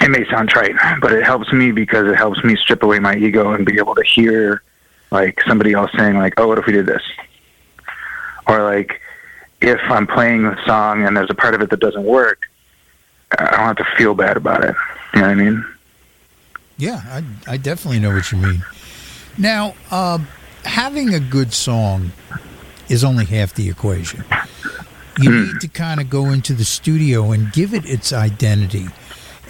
it 0.00 0.10
may 0.10 0.28
sound 0.28 0.48
trite, 0.48 0.74
but 1.00 1.12
it 1.12 1.24
helps 1.24 1.52
me 1.52 1.70
because 1.70 2.08
it 2.08 2.16
helps 2.16 2.42
me 2.42 2.56
strip 2.56 2.82
away 2.82 2.98
my 2.98 3.14
ego 3.14 3.52
and 3.52 3.64
be 3.64 3.78
able 3.78 3.94
to 3.94 4.02
hear 4.02 4.62
like 5.10 5.40
somebody 5.46 5.72
else 5.72 5.90
saying 5.96 6.16
like, 6.16 6.34
"Oh, 6.38 6.48
what 6.48 6.58
if 6.58 6.66
we 6.66 6.72
did 6.72 6.86
this?" 6.86 7.02
Or 8.46 8.62
like, 8.62 9.00
if 9.60 9.80
I'm 9.84 10.06
playing 10.06 10.42
the 10.42 10.56
song 10.66 11.04
and 11.04 11.16
there's 11.16 11.30
a 11.30 11.34
part 11.34 11.54
of 11.54 11.60
it 11.62 11.70
that 11.70 11.80
doesn't 11.80 12.04
work, 12.04 12.48
I 13.38 13.44
don't 13.44 13.58
have 13.58 13.76
to 13.76 13.96
feel 13.96 14.14
bad 14.14 14.36
about 14.36 14.64
it. 14.64 14.74
You 15.14 15.20
know 15.20 15.28
what 15.28 15.32
I 15.32 15.34
mean? 15.34 15.64
Yeah, 16.78 17.02
I, 17.06 17.52
I 17.52 17.56
definitely 17.58 18.00
know 18.00 18.14
what 18.14 18.32
you 18.32 18.38
mean. 18.38 18.64
Now, 19.38 19.74
um, 19.90 20.28
having 20.64 21.14
a 21.14 21.20
good 21.20 21.52
song 21.52 22.12
is 22.88 23.04
only 23.04 23.24
half 23.24 23.54
the 23.54 23.68
equation. 23.68 24.24
You 25.18 25.30
need 25.30 25.60
to 25.60 25.68
kind 25.68 26.00
of 26.00 26.08
go 26.08 26.30
into 26.30 26.54
the 26.54 26.64
studio 26.64 27.32
and 27.32 27.52
give 27.52 27.74
it 27.74 27.84
its 27.84 28.12
identity. 28.12 28.86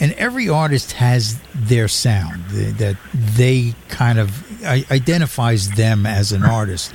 And 0.01 0.13
every 0.15 0.49
artist 0.49 0.93
has 0.93 1.39
their 1.55 1.87
sound 1.87 2.45
that 2.47 2.97
they 3.13 3.75
kind 3.89 4.19
of 4.19 4.65
identifies 4.65 5.71
them 5.71 6.07
as 6.07 6.33
an 6.33 6.43
artist. 6.43 6.93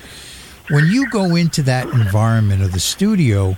When 0.70 0.88
you 0.88 1.10
go 1.10 1.36
into 1.36 1.62
that 1.64 1.88
environment 1.90 2.64
of 2.64 2.74
the 2.74 2.80
studio, 2.80 3.56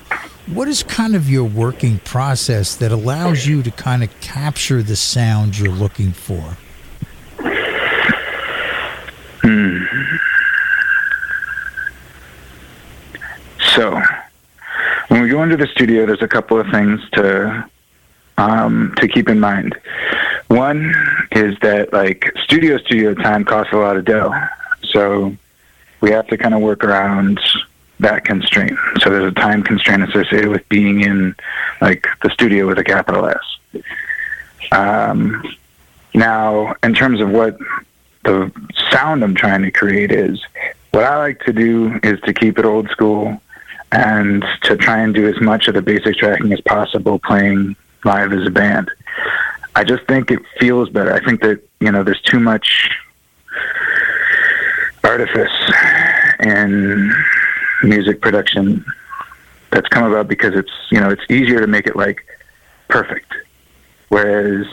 what 0.47 0.67
is 0.67 0.83
kind 0.83 1.15
of 1.15 1.29
your 1.29 1.45
working 1.45 1.99
process 1.99 2.75
that 2.75 2.91
allows 2.91 3.47
you 3.47 3.63
to 3.63 3.71
kind 3.71 4.03
of 4.03 4.19
capture 4.19 4.83
the 4.83 4.95
sound 4.95 5.57
you're 5.57 5.71
looking 5.71 6.11
for? 6.11 6.57
So, 13.75 14.01
when 15.09 15.21
we 15.21 15.26
into 15.43 15.57
the 15.57 15.67
studio, 15.67 16.05
there's 16.05 16.21
a 16.21 16.27
couple 16.27 16.59
of 16.59 16.67
things 16.69 17.01
to 17.13 17.69
um, 18.37 18.93
to 18.97 19.07
keep 19.07 19.29
in 19.29 19.39
mind. 19.39 19.75
One 20.47 20.93
is 21.31 21.57
that 21.59 21.91
like 21.91 22.31
studio 22.43 22.77
studio 22.77 23.13
time 23.13 23.43
costs 23.43 23.73
a 23.73 23.77
lot 23.77 23.97
of 23.97 24.05
dough, 24.05 24.33
so 24.83 25.35
we 26.01 26.11
have 26.11 26.27
to 26.27 26.37
kind 26.37 26.53
of 26.53 26.61
work 26.61 26.83
around 26.83 27.39
that 27.99 28.25
constraint. 28.25 28.77
So 28.99 29.09
there's 29.09 29.31
a 29.31 29.35
time 29.35 29.63
constraint 29.63 30.03
associated 30.03 30.49
with 30.49 30.67
being 30.69 31.01
in 31.01 31.35
like 31.81 32.07
the 32.21 32.29
studio 32.29 32.67
with 32.67 32.77
a 32.77 32.83
capital 32.83 33.25
S. 33.25 33.83
Um, 34.71 35.43
now, 36.13 36.75
in 36.83 36.93
terms 36.93 37.21
of 37.21 37.29
what 37.29 37.57
the 38.23 38.51
sound 38.91 39.23
I'm 39.23 39.35
trying 39.35 39.63
to 39.63 39.71
create 39.71 40.11
is, 40.11 40.39
what 40.91 41.03
I 41.03 41.17
like 41.17 41.39
to 41.45 41.53
do 41.53 41.99
is 42.03 42.19
to 42.21 42.33
keep 42.33 42.57
it 42.59 42.65
old 42.65 42.89
school 42.89 43.41
and 43.91 44.45
to 44.63 44.75
try 44.75 44.99
and 44.99 45.13
do 45.13 45.27
as 45.27 45.39
much 45.41 45.67
of 45.67 45.73
the 45.73 45.81
basic 45.81 46.17
tracking 46.17 46.51
as 46.51 46.61
possible 46.61 47.19
playing 47.19 47.75
live 48.03 48.33
as 48.33 48.45
a 48.45 48.51
band. 48.51 48.91
I 49.75 49.83
just 49.83 50.05
think 50.05 50.31
it 50.31 50.39
feels 50.59 50.89
better. 50.89 51.13
I 51.13 51.23
think 51.23 51.41
that, 51.41 51.61
you 51.79 51.91
know, 51.91 52.03
there's 52.03 52.21
too 52.21 52.39
much 52.39 52.89
artifice 55.03 55.71
in 56.39 57.13
music 57.83 58.21
production 58.21 58.83
that's 59.71 59.87
come 59.89 60.03
about 60.11 60.27
because 60.27 60.55
it's, 60.55 60.71
you 60.91 60.99
know, 60.99 61.09
it's 61.09 61.21
easier 61.29 61.59
to 61.59 61.67
make 61.67 61.87
it 61.87 61.95
like 61.95 62.25
perfect. 62.87 63.31
Whereas 64.09 64.65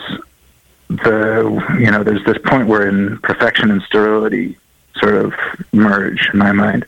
the, 0.89 1.77
you 1.79 1.91
know, 1.91 2.03
there's 2.03 2.23
this 2.25 2.37
point 2.45 2.67
where 2.67 2.87
in 2.87 3.19
perfection 3.19 3.71
and 3.71 3.81
sterility 3.83 4.57
sort 4.97 5.15
of 5.15 5.33
merge 5.73 6.29
in 6.33 6.39
my 6.39 6.51
mind. 6.51 6.85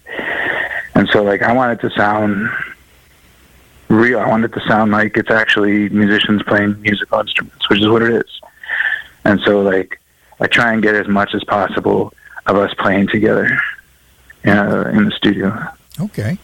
And 0.98 1.08
so, 1.10 1.22
like, 1.22 1.44
I 1.44 1.54
want 1.54 1.80
it 1.80 1.88
to 1.88 1.96
sound 1.96 2.50
real. 3.88 4.20
I 4.20 4.28
want 4.28 4.44
it 4.46 4.54
to 4.54 4.62
sound 4.62 4.92
like 4.92 5.16
it's 5.16 5.30
actually 5.30 5.90
musicians 5.90 6.42
playing 6.42 6.82
musical 6.82 7.20
instruments, 7.20 7.70
which 7.70 7.82
is 7.82 7.88
what 7.88 8.02
it 8.02 8.14
is. 8.14 8.42
And 9.24 9.40
so, 9.42 9.62
like, 9.62 10.00
I 10.40 10.48
try 10.48 10.74
and 10.74 10.82
get 10.82 10.96
as 10.96 11.08
much 11.08 11.36
as 11.36 11.44
possible 11.44 12.14
of 12.48 12.58
us 12.58 12.74
playing 12.74 13.10
together 13.10 13.60
uh, 14.44 14.90
in 14.92 15.06
the 15.06 15.14
studio. 15.16 15.56
Okay. 16.00 16.40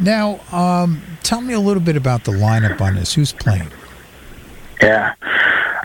Now, 0.00 0.40
um, 0.50 1.02
tell 1.22 1.42
me 1.42 1.52
a 1.52 1.60
little 1.60 1.82
bit 1.82 1.96
about 1.96 2.24
the 2.24 2.32
lineup 2.32 2.80
on 2.80 2.94
this. 2.94 3.12
Who's 3.12 3.32
playing? 3.32 3.70
Yeah. 4.80 5.12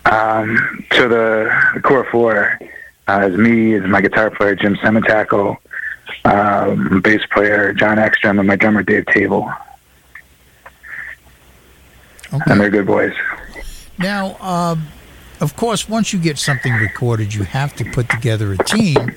Um, 0.06 0.86
so 0.94 1.10
the, 1.10 1.52
the 1.74 1.82
core 1.82 2.08
four 2.10 2.58
uh, 3.10 3.30
is 3.30 3.38
me, 3.38 3.74
is 3.74 3.84
my 3.84 4.00
guitar 4.00 4.32
player 4.32 4.56
Jim 4.56 4.76
Semitackle, 4.78 5.58
um, 6.30 7.02
bass 7.02 7.22
player 7.32 7.74
John 7.74 7.98
Ekstrom, 8.00 8.40
and 8.40 8.48
my 8.48 8.56
drummer 8.56 8.84
Dave 8.84 9.06
Table, 9.08 9.52
Okay. 12.34 12.52
and 12.52 12.60
they're 12.62 12.70
good 12.70 12.86
boys. 12.86 13.14
Now, 13.98 14.38
um, 14.40 14.88
of 15.42 15.56
course, 15.56 15.90
once 15.90 16.14
you 16.14 16.20
get 16.20 16.38
something 16.38 16.74
recorded, 16.74 17.34
you 17.34 17.44
have 17.44 17.76
to 17.78 17.86
put 17.86 18.10
together 18.10 18.54
a 18.54 18.58
team 18.58 19.12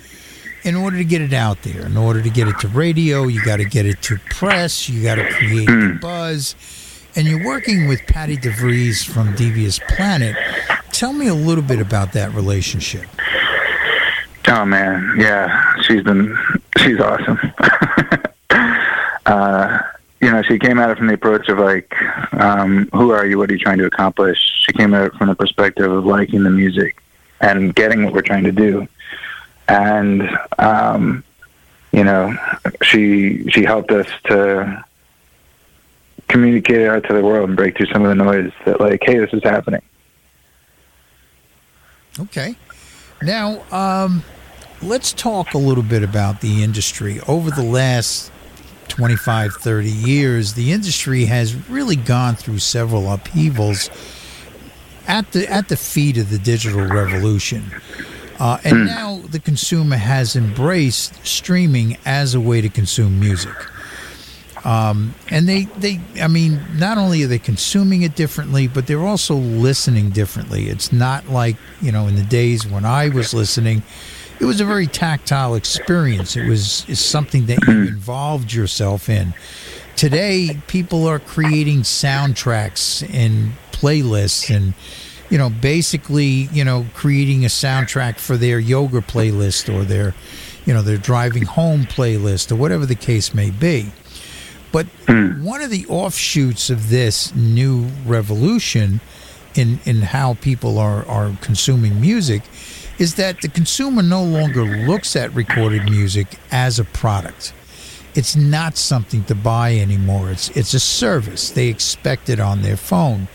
in 0.64 0.74
order 0.76 0.96
to 0.96 1.04
get 1.04 1.20
it 1.20 1.32
out 1.32 1.62
there. 1.62 1.84
In 1.84 1.96
order 1.96 2.22
to 2.22 2.30
get 2.30 2.48
it 2.48 2.58
to 2.60 2.68
radio, 2.68 3.24
you 3.24 3.44
got 3.44 3.56
to 3.56 3.64
get 3.64 3.84
it 3.84 4.00
to 4.02 4.16
press. 4.30 4.88
You 4.88 5.02
got 5.02 5.16
to 5.16 5.28
create 5.32 5.66
the 5.66 5.98
buzz. 6.00 6.54
and 7.14 7.26
you're 7.26 7.44
working 7.44 7.88
with 7.88 8.00
Patty 8.06 8.36
DeVries 8.38 9.04
from 9.04 9.34
Devious 9.34 9.78
Planet. 9.88 10.34
Tell 10.92 11.12
me 11.12 11.26
a 11.28 11.34
little 11.34 11.64
bit 11.64 11.78
about 11.80 12.12
that 12.14 12.32
relationship. 12.32 13.04
Oh 14.48 14.64
man, 14.64 15.16
yeah, 15.18 15.74
she's 15.82 16.02
been 16.02 16.34
she's 16.78 17.00
awesome. 17.00 17.38
uh, 19.26 19.78
you 20.20 20.30
know, 20.30 20.42
she 20.42 20.58
came 20.58 20.78
at 20.78 20.90
it 20.90 20.98
from 20.98 21.08
the 21.08 21.14
approach 21.14 21.48
of 21.48 21.58
like, 21.58 21.94
um, 22.32 22.88
who 22.92 23.10
are 23.10 23.26
you? 23.26 23.38
What 23.38 23.50
are 23.50 23.54
you 23.54 23.58
trying 23.58 23.78
to 23.78 23.86
accomplish? 23.86 24.38
She 24.64 24.72
came 24.72 24.94
at 24.94 25.06
it 25.06 25.14
from 25.14 25.28
the 25.28 25.34
perspective 25.34 25.90
of 25.90 26.04
liking 26.04 26.44
the 26.44 26.50
music 26.50 27.02
and 27.40 27.74
getting 27.74 28.04
what 28.04 28.14
we're 28.14 28.22
trying 28.22 28.44
to 28.44 28.52
do. 28.52 28.86
And 29.68 30.30
um, 30.58 31.24
you 31.92 32.04
know, 32.04 32.36
she 32.82 33.48
she 33.50 33.64
helped 33.64 33.90
us 33.90 34.06
to 34.24 34.84
communicate 36.28 36.80
it 36.80 36.88
out 36.88 37.04
to 37.04 37.14
the 37.14 37.22
world 37.22 37.48
and 37.48 37.56
break 37.56 37.76
through 37.76 37.86
some 37.86 38.04
of 38.04 38.08
the 38.08 38.14
noise 38.14 38.52
that 38.64 38.80
like, 38.80 39.02
hey, 39.04 39.18
this 39.18 39.32
is 39.32 39.42
happening. 39.42 39.82
Okay. 42.18 42.56
Now, 43.22 43.62
um, 43.70 44.24
let's 44.82 45.12
talk 45.12 45.54
a 45.54 45.58
little 45.58 45.82
bit 45.82 46.02
about 46.02 46.40
the 46.40 46.62
industry. 46.62 47.20
Over 47.28 47.50
the 47.50 47.62
last 47.62 48.32
25, 48.88 49.54
30 49.54 49.90
years, 49.90 50.54
the 50.54 50.72
industry 50.72 51.24
has 51.26 51.54
really 51.68 51.96
gone 51.96 52.34
through 52.34 52.58
several 52.58 53.10
upheavals 53.10 53.90
at 55.08 55.32
the 55.32 55.50
at 55.50 55.68
the 55.68 55.76
feet 55.76 56.16
of 56.16 56.30
the 56.30 56.38
digital 56.38 56.86
revolution. 56.86 57.64
Uh, 58.38 58.58
and 58.64 58.86
now 58.86 59.20
the 59.30 59.38
consumer 59.38 59.96
has 59.96 60.34
embraced 60.34 61.14
streaming 61.24 61.96
as 62.04 62.34
a 62.34 62.40
way 62.40 62.60
to 62.60 62.68
consume 62.68 63.20
music. 63.20 63.54
Um, 64.64 65.14
and 65.28 65.48
they, 65.48 65.64
they, 65.78 66.00
I 66.20 66.28
mean, 66.28 66.60
not 66.76 66.96
only 66.96 67.22
are 67.24 67.26
they 67.26 67.38
consuming 67.38 68.02
it 68.02 68.14
differently, 68.14 68.68
but 68.68 68.86
they're 68.86 69.04
also 69.04 69.34
listening 69.34 70.10
differently. 70.10 70.68
It's 70.68 70.92
not 70.92 71.28
like, 71.28 71.56
you 71.80 71.90
know, 71.90 72.06
in 72.06 72.14
the 72.14 72.22
days 72.22 72.66
when 72.66 72.84
I 72.84 73.08
was 73.08 73.34
listening, 73.34 73.82
it 74.40 74.44
was 74.44 74.60
a 74.60 74.64
very 74.64 74.86
tactile 74.86 75.54
experience. 75.54 76.36
It 76.36 76.48
was 76.48 76.84
something 76.98 77.46
that 77.46 77.66
you 77.66 77.74
hmm. 77.74 77.88
involved 77.88 78.52
yourself 78.52 79.08
in. 79.08 79.34
Today, 79.96 80.58
people 80.66 81.06
are 81.06 81.18
creating 81.18 81.82
soundtracks 81.82 83.08
and 83.12 83.52
playlists 83.72 84.54
and, 84.54 84.74
you 85.30 85.38
know, 85.38 85.50
basically, 85.50 86.48
you 86.52 86.64
know, 86.64 86.86
creating 86.94 87.44
a 87.44 87.48
soundtrack 87.48 88.18
for 88.18 88.36
their 88.36 88.58
yoga 88.58 89.00
playlist 89.00 89.72
or 89.72 89.84
their, 89.84 90.14
you 90.64 90.72
know, 90.72 90.82
their 90.82 90.96
driving 90.96 91.44
home 91.44 91.82
playlist 91.82 92.50
or 92.50 92.56
whatever 92.56 92.86
the 92.86 92.94
case 92.94 93.34
may 93.34 93.50
be. 93.50 93.92
But 94.72 94.86
hmm. 95.06 95.44
one 95.44 95.60
of 95.60 95.70
the 95.70 95.86
offshoots 95.86 96.70
of 96.70 96.88
this 96.88 97.34
new 97.34 97.88
revolution 98.06 99.00
in, 99.54 99.78
in 99.84 100.00
how 100.00 100.34
people 100.34 100.78
are, 100.78 101.06
are 101.06 101.36
consuming 101.42 102.00
music 102.00 102.42
is 103.02 103.16
that 103.16 103.40
the 103.40 103.48
consumer 103.48 104.00
no 104.00 104.22
longer 104.22 104.62
looks 104.62 105.16
at 105.16 105.34
recorded 105.34 105.82
music 105.86 106.38
as 106.52 106.78
a 106.78 106.84
product. 106.84 107.52
It's 108.14 108.36
not 108.36 108.76
something 108.76 109.24
to 109.24 109.34
buy 109.34 109.74
anymore. 109.76 110.30
It's 110.30 110.50
it's 110.50 110.72
a 110.72 110.78
service. 110.78 111.50
They 111.50 111.66
expect 111.66 112.30
it 112.30 112.38
on 112.38 112.62
their 112.62 112.76
phone. 112.76 113.26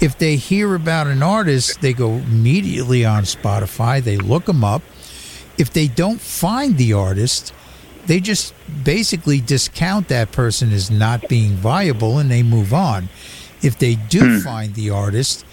If 0.00 0.18
they 0.18 0.34
hear 0.34 0.74
about 0.74 1.06
an 1.06 1.22
artist, 1.22 1.80
they 1.82 1.92
go 1.92 2.14
immediately 2.14 3.04
on 3.04 3.22
Spotify, 3.22 4.02
they 4.02 4.16
look 4.16 4.46
them 4.46 4.64
up. 4.64 4.82
If 5.56 5.72
they 5.72 5.86
don't 5.86 6.20
find 6.20 6.76
the 6.76 6.92
artist, 6.92 7.54
they 8.06 8.18
just 8.18 8.54
basically 8.82 9.40
discount 9.40 10.08
that 10.08 10.32
person 10.32 10.72
as 10.72 10.90
not 10.90 11.28
being 11.28 11.52
viable 11.52 12.18
and 12.18 12.28
they 12.28 12.42
move 12.42 12.74
on. 12.74 13.08
If 13.62 13.78
they 13.78 13.94
do 13.94 14.24
hmm. 14.24 14.38
find 14.40 14.74
the 14.74 14.90
artist, 14.90 15.46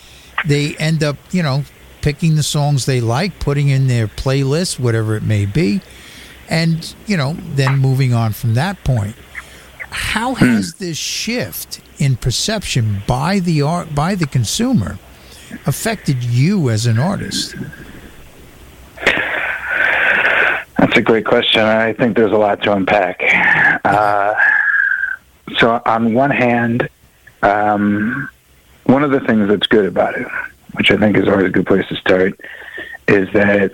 they 0.44 0.76
end 0.78 1.04
up, 1.04 1.18
you 1.32 1.44
know, 1.44 1.64
picking 2.04 2.36
the 2.36 2.44
songs 2.44 2.86
they 2.86 3.02
like, 3.02 3.40
putting 3.40 3.70
in 3.70 3.88
their 3.88 4.08
playlist, 4.08 4.78
whatever 4.78 5.16
it 5.16 5.24
may 5.24 5.46
be, 5.46 5.82
and, 6.50 6.94
you 7.08 7.18
know, 7.18 7.34
then 7.56 7.80
moving 7.80 8.14
on 8.14 8.34
from 8.34 8.54
that 8.54 8.84
point. 8.84 9.16
How 9.90 10.36
has 10.36 10.76
this 10.76 10.98
shift 10.98 11.80
in 11.98 12.18
perception 12.18 13.02
by 13.08 13.40
the 13.40 13.62
art 13.62 13.96
by 13.96 14.16
the 14.16 14.28
consumer 14.28 15.00
affected 15.66 16.24
you 16.24 16.70
as 16.70 16.86
an 16.86 17.00
artist? 17.00 17.56
That's 20.78 20.98
a 20.98 21.02
great 21.02 21.26
question. 21.26 21.62
I 21.62 21.94
think 21.94 22.18
there's 22.18 22.32
a 22.32 22.38
lot 22.38 22.62
to 22.64 22.74
unpack. 22.74 23.22
Uh, 23.86 24.34
so, 25.58 25.82
on 25.86 26.14
one 26.14 26.32
hand, 26.32 26.90
um, 27.42 28.30
one 28.86 29.04
of 29.04 29.12
the 29.12 29.22
things 29.22 29.48
that's 29.48 29.68
good 29.68 29.86
about 29.86 30.16
it, 30.16 30.28
which 30.74 30.92
I 30.92 30.98
think 30.98 31.18
is 31.18 31.28
always 31.28 31.48
a 31.48 31.50
good 31.50 31.68
place 31.68 31.88
to 31.88 31.96
start, 31.96 32.40
is 33.08 33.32
that 33.34 33.72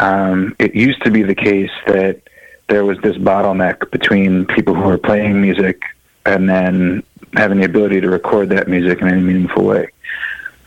um, 0.00 0.54
it 0.58 0.74
used 0.74 1.02
to 1.02 1.10
be 1.10 1.22
the 1.22 1.34
case 1.34 1.70
that 1.86 2.20
there 2.68 2.84
was 2.84 2.98
this 3.00 3.16
bottleneck 3.16 3.90
between 3.90 4.46
people 4.46 4.74
who 4.74 4.82
were 4.82 4.98
playing 4.98 5.40
music 5.40 5.82
and 6.26 6.48
then 6.48 7.02
having 7.34 7.58
the 7.58 7.64
ability 7.64 8.00
to 8.00 8.08
record 8.08 8.50
that 8.50 8.68
music 8.68 9.00
in 9.00 9.08
any 9.08 9.20
meaningful 9.20 9.64
way. 9.64 9.88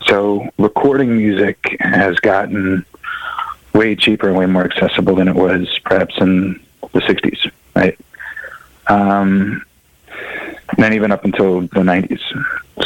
So, 0.06 0.50
recording 0.58 1.16
music 1.16 1.76
has 1.80 2.18
gotten 2.18 2.84
way 3.72 3.94
cheaper 3.94 4.28
and 4.28 4.36
way 4.36 4.46
more 4.46 4.64
accessible 4.64 5.14
than 5.14 5.28
it 5.28 5.34
was 5.34 5.78
perhaps 5.84 6.16
in 6.18 6.60
the 6.92 7.00
60s, 7.00 7.50
right? 7.76 7.98
Um, 8.88 9.64
and 10.78 10.94
even 10.94 11.12
up 11.12 11.24
until 11.24 11.60
the 11.60 11.80
90s. 11.80 12.20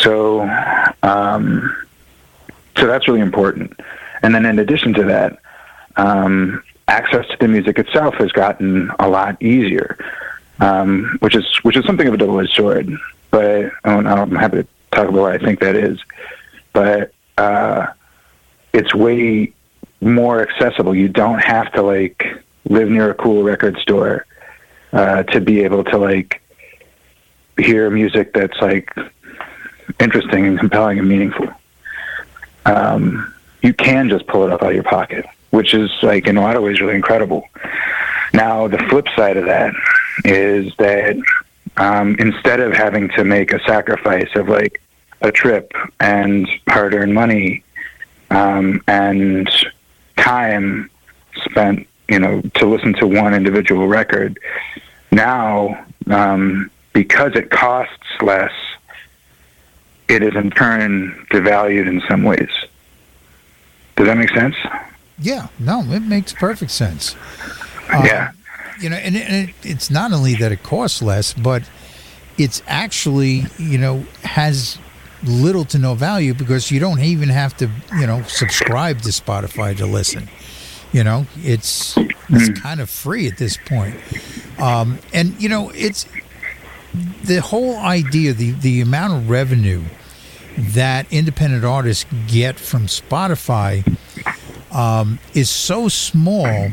So, 0.00 0.42
um, 1.02 1.85
so 2.76 2.86
that's 2.86 3.08
really 3.08 3.20
important. 3.20 3.78
And 4.22 4.34
then 4.34 4.46
in 4.46 4.58
addition 4.58 4.92
to 4.94 5.04
that, 5.04 5.38
um, 5.96 6.62
access 6.88 7.26
to 7.28 7.36
the 7.38 7.48
music 7.48 7.78
itself 7.78 8.14
has 8.16 8.32
gotten 8.32 8.90
a 8.98 9.08
lot 9.08 9.40
easier, 9.42 9.98
um, 10.60 11.16
which 11.20 11.34
is 11.34 11.44
which 11.62 11.76
is 11.76 11.84
something 11.84 12.06
of 12.06 12.14
a 12.14 12.16
double-edged 12.16 12.54
sword. 12.54 12.90
But 13.30 13.72
I'm 13.84 14.34
happy 14.34 14.62
to 14.62 14.66
talk 14.92 15.08
about 15.08 15.20
what 15.20 15.32
I 15.32 15.38
think 15.38 15.60
that 15.60 15.74
is. 15.74 15.98
But 16.72 17.12
uh, 17.38 17.86
it's 18.72 18.94
way 18.94 19.52
more 20.00 20.40
accessible. 20.40 20.94
You 20.94 21.08
don't 21.08 21.40
have 21.40 21.72
to 21.72 21.82
like 21.82 22.24
live 22.68 22.88
near 22.88 23.10
a 23.10 23.14
cool 23.14 23.42
record 23.42 23.78
store 23.78 24.26
uh, 24.92 25.22
to 25.24 25.40
be 25.40 25.64
able 25.64 25.84
to 25.84 25.98
like 25.98 26.42
hear 27.58 27.90
music 27.90 28.34
that's 28.34 28.60
like 28.60 28.94
interesting 30.00 30.46
and 30.46 30.58
compelling 30.58 30.98
and 30.98 31.08
meaningful. 31.08 31.48
Um, 32.66 33.32
you 33.62 33.72
can 33.72 34.08
just 34.08 34.26
pull 34.26 34.44
it 34.44 34.52
up 34.52 34.62
out 34.62 34.68
of 34.68 34.74
your 34.74 34.84
pocket, 34.84 35.24
which 35.50 35.72
is 35.72 35.90
like 36.02 36.26
in 36.26 36.36
a 36.36 36.42
lot 36.42 36.56
of 36.56 36.62
ways 36.62 36.80
really 36.80 36.94
incredible. 36.94 37.48
Now 38.34 38.68
the 38.68 38.78
flip 38.90 39.06
side 39.16 39.36
of 39.36 39.46
that 39.46 39.72
is 40.24 40.74
that 40.76 41.16
um, 41.78 42.16
instead 42.18 42.60
of 42.60 42.72
having 42.72 43.08
to 43.10 43.24
make 43.24 43.52
a 43.52 43.60
sacrifice 43.60 44.28
of 44.34 44.48
like 44.48 44.82
a 45.22 45.32
trip 45.32 45.72
and 46.00 46.46
hard-earned 46.68 47.14
money 47.14 47.62
um, 48.30 48.82
and 48.86 49.48
time 50.16 50.90
spent, 51.44 51.86
you 52.08 52.18
know, 52.18 52.40
to 52.54 52.66
listen 52.66 52.92
to 52.94 53.06
one 53.06 53.32
individual 53.34 53.86
record. 53.86 54.38
Now, 55.10 55.84
um, 56.08 56.70
because 56.92 57.32
it 57.34 57.50
costs 57.50 58.08
less, 58.20 58.52
it 60.08 60.22
is 60.22 60.34
in 60.34 60.50
turn 60.50 61.26
devalued 61.30 61.86
in 61.86 62.02
some 62.08 62.22
ways. 62.22 62.50
Does 63.96 64.06
that 64.06 64.16
make 64.16 64.30
sense? 64.30 64.56
Yeah, 65.18 65.48
no, 65.58 65.82
it 65.82 66.00
makes 66.00 66.32
perfect 66.32 66.70
sense. 66.70 67.16
Um, 67.90 68.04
yeah. 68.04 68.32
You 68.80 68.90
know, 68.90 68.96
and, 68.96 69.16
and 69.16 69.48
it, 69.48 69.54
it's 69.62 69.90
not 69.90 70.12
only 70.12 70.34
that 70.34 70.52
it 70.52 70.62
costs 70.62 71.00
less, 71.00 71.32
but 71.32 71.62
it's 72.36 72.62
actually, 72.66 73.44
you 73.58 73.78
know, 73.78 74.04
has 74.22 74.78
little 75.24 75.64
to 75.64 75.78
no 75.78 75.94
value 75.94 76.34
because 76.34 76.70
you 76.70 76.78
don't 76.78 77.00
even 77.00 77.30
have 77.30 77.56
to, 77.56 77.70
you 77.98 78.06
know, 78.06 78.22
subscribe 78.24 79.00
to 79.00 79.08
Spotify 79.08 79.76
to 79.78 79.86
listen. 79.86 80.28
You 80.92 81.04
know, 81.04 81.26
it's 81.38 81.96
it's 82.28 82.60
kind 82.60 82.80
of 82.80 82.88
free 82.88 83.26
at 83.26 83.38
this 83.38 83.56
point. 83.56 83.96
Um, 84.58 84.98
and 85.12 85.40
you 85.40 85.48
know, 85.48 85.70
it's 85.70 86.06
the 87.24 87.40
whole 87.40 87.76
idea, 87.76 88.32
the 88.32 88.52
the 88.52 88.80
amount 88.80 89.14
of 89.14 89.30
revenue 89.30 89.82
that 90.56 91.06
independent 91.12 91.64
artists 91.64 92.06
get 92.26 92.58
from 92.58 92.86
Spotify 92.86 93.84
um, 94.72 95.18
is 95.34 95.50
so 95.50 95.88
small. 95.88 96.70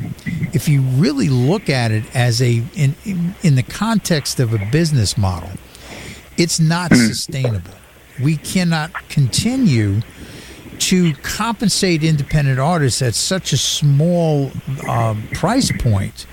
If 0.53 0.67
you 0.67 0.81
really 0.81 1.29
look 1.29 1.69
at 1.69 1.91
it 1.91 2.03
as 2.15 2.41
a 2.41 2.63
in, 2.75 2.95
in 3.05 3.35
in 3.43 3.55
the 3.55 3.63
context 3.63 4.39
of 4.39 4.53
a 4.53 4.65
business 4.71 5.17
model, 5.17 5.51
it's 6.37 6.59
not 6.59 6.93
sustainable. 6.95 7.71
We 8.21 8.37
cannot 8.37 8.93
continue 9.09 10.01
to 10.79 11.13
compensate 11.15 12.03
independent 12.03 12.59
artists 12.59 13.01
at 13.01 13.15
such 13.15 13.53
a 13.53 13.57
small 13.57 14.51
um, 14.87 15.27
price 15.33 15.71
point 15.79 16.27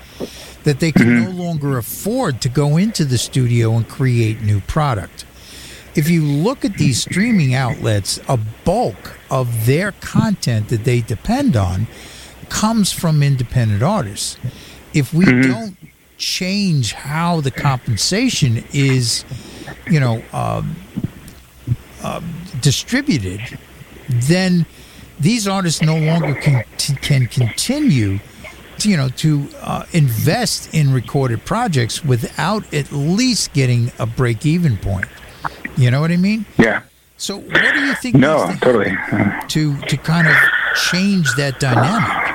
that 0.63 0.79
they 0.79 0.91
can 0.91 1.23
no 1.23 1.29
longer 1.31 1.77
afford 1.77 2.41
to 2.41 2.49
go 2.49 2.77
into 2.77 3.03
the 3.05 3.17
studio 3.17 3.73
and 3.75 3.87
create 3.87 4.41
new 4.41 4.59
product. 4.61 5.25
if 5.95 6.09
you 6.09 6.23
look 6.23 6.63
at 6.63 6.75
these 6.75 7.01
streaming 7.01 7.53
outlets, 7.53 8.19
a 8.29 8.37
bulk 8.63 9.17
of 9.29 9.65
their 9.65 9.91
content 9.93 10.69
that 10.69 10.85
they 10.85 11.01
depend 11.01 11.55
on 11.57 11.87
comes 12.49 12.91
from 12.93 13.21
independent 13.23 13.83
artists. 13.83 14.37
If 14.93 15.13
we 15.13 15.25
don't 15.25 15.75
change 16.17 16.93
how 16.93 17.41
the 17.41 17.51
compensation 17.51 18.63
is, 18.73 19.25
you 19.89 19.99
know, 19.99 20.21
um, 20.33 20.75
uh, 22.03 22.21
distributed, 22.61 23.41
then 24.09 24.65
these 25.19 25.47
artists 25.47 25.81
no 25.81 25.97
longer 25.97 26.33
can 26.35 26.63
can 27.01 27.27
continue, 27.27 28.19
you 28.85 28.97
know, 28.97 29.09
to 29.09 29.47
uh, 29.61 29.85
invest 29.93 30.73
in 30.73 30.93
recorded 30.93 31.45
projects 31.45 32.03
without 32.03 32.71
at 32.73 32.91
least 32.91 33.53
getting 33.53 33.91
a 33.99 34.05
break 34.05 34.45
even 34.45 34.77
point. 34.77 35.07
You 35.77 35.91
know 35.91 36.01
what 36.01 36.11
I 36.11 36.17
mean? 36.17 36.45
Yeah. 36.57 36.83
So, 37.17 37.37
what 37.37 37.73
do 37.73 37.85
you 37.85 37.93
think? 37.95 38.15
No, 38.15 38.51
to 38.51 38.59
totally. 38.59 38.97
to 39.49 39.77
to 39.81 39.97
kind 39.97 40.27
of 40.27 40.35
change 40.89 41.33
that 41.35 41.59
dynamic? 41.59 42.31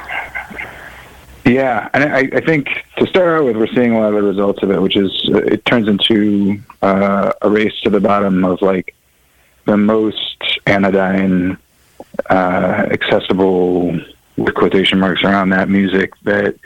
Yeah, 1.44 1.88
and 1.94 2.04
I, 2.04 2.18
I 2.37 2.40
think 2.40 2.85
to 2.96 3.06
start 3.06 3.28
out 3.28 3.44
with, 3.44 3.56
we're 3.56 3.68
seeing 3.68 3.92
a 3.92 4.00
lot 4.00 4.09
of 4.09 4.14
the 4.14 4.22
results 4.22 4.64
of 4.64 4.70
it, 4.72 4.82
which 4.82 4.96
is 4.96 5.30
uh, 5.32 5.38
it 5.38 5.64
turns 5.64 5.87
into 5.87 6.61
uh, 6.82 7.32
a 7.40 7.48
race 7.48 7.80
to 7.82 7.90
the 7.90 8.00
bottom 8.00 8.44
of 8.44 8.61
like 8.62 8.96
the 9.64 9.76
most 9.76 10.42
anodyne, 10.66 11.56
uh, 12.30 12.88
accessible, 12.90 14.00
with 14.37 14.55
quotation 14.55 14.99
marks 14.99 15.22
around 15.22 15.51
that 15.51 15.68
music 15.68 16.12
that 16.22 16.57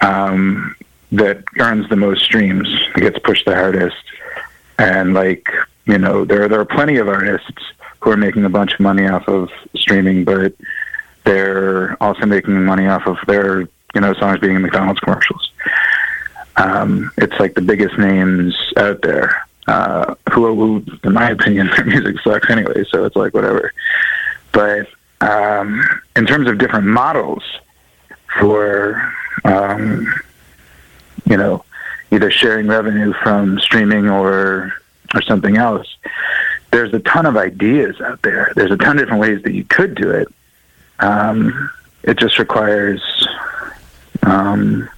um, 0.00 0.74
that 1.12 1.44
earns 1.58 1.88
the 1.88 1.96
most 1.96 2.22
streams, 2.22 2.68
gets 2.94 3.18
pushed 3.18 3.44
the 3.44 3.54
hardest, 3.54 3.96
and 4.78 5.14
like 5.14 5.48
you 5.86 5.98
know, 5.98 6.24
there 6.24 6.48
there 6.48 6.60
are 6.60 6.64
plenty 6.64 6.96
of 6.96 7.08
artists 7.08 7.62
who 8.00 8.10
are 8.10 8.16
making 8.16 8.44
a 8.44 8.50
bunch 8.50 8.74
of 8.74 8.80
money 8.80 9.06
off 9.06 9.28
of 9.28 9.50
streaming, 9.74 10.24
but 10.24 10.52
they're 11.24 12.00
also 12.02 12.26
making 12.26 12.64
money 12.64 12.86
off 12.86 13.06
of 13.06 13.18
their 13.26 13.60
you 13.94 14.00
know 14.00 14.12
songs 14.14 14.40
being 14.40 14.56
in 14.56 14.62
McDonald's 14.62 15.00
commercials. 15.00 15.50
Um, 16.56 17.10
it's 17.18 17.38
like 17.38 17.54
the 17.54 17.62
biggest 17.62 17.98
names 17.98 18.56
out 18.76 19.02
there 19.02 19.46
uh, 19.66 20.14
who, 20.32 20.54
who, 20.54 20.98
in 21.04 21.12
my 21.12 21.30
opinion, 21.30 21.66
their 21.76 21.84
music 21.84 22.18
sucks 22.20 22.50
anyway. 22.50 22.84
So 22.90 23.04
it's 23.04 23.16
like 23.16 23.34
whatever. 23.34 23.72
But 24.52 24.88
um, 25.20 25.82
in 26.14 26.26
terms 26.26 26.48
of 26.48 26.58
different 26.58 26.86
models 26.86 27.42
for 28.38 29.12
um, 29.44 30.12
you 31.24 31.36
know 31.36 31.64
either 32.10 32.30
sharing 32.30 32.66
revenue 32.66 33.12
from 33.22 33.58
streaming 33.60 34.08
or 34.08 34.72
or 35.14 35.22
something 35.22 35.56
else, 35.56 35.96
there's 36.70 36.92
a 36.92 36.98
ton 37.00 37.26
of 37.26 37.36
ideas 37.36 38.00
out 38.00 38.22
there. 38.22 38.52
There's 38.56 38.70
a 38.70 38.76
ton 38.76 38.98
of 38.98 39.04
different 39.04 39.20
ways 39.20 39.42
that 39.44 39.52
you 39.52 39.64
could 39.64 39.94
do 39.94 40.10
it. 40.10 40.28
Um, 40.98 41.70
it 42.02 42.18
just 42.18 42.38
requires 42.38 43.00
um, 44.22 44.88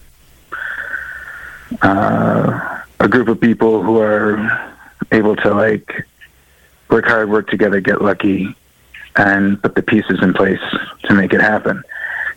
uh, 1.82 2.80
a 3.00 3.08
group 3.08 3.28
of 3.28 3.40
people 3.40 3.82
who 3.82 3.98
are 3.98 4.74
able 5.12 5.36
to 5.36 5.54
like 5.54 6.06
work 6.90 7.06
hard, 7.06 7.30
work 7.30 7.48
together, 7.48 7.80
get 7.80 8.02
lucky, 8.02 8.54
and 9.18 9.60
put 9.62 9.74
the 9.74 9.82
pieces 9.82 10.22
in 10.22 10.32
place 10.32 10.60
to 11.04 11.14
make 11.14 11.34
it 11.34 11.40
happen. 11.40 11.82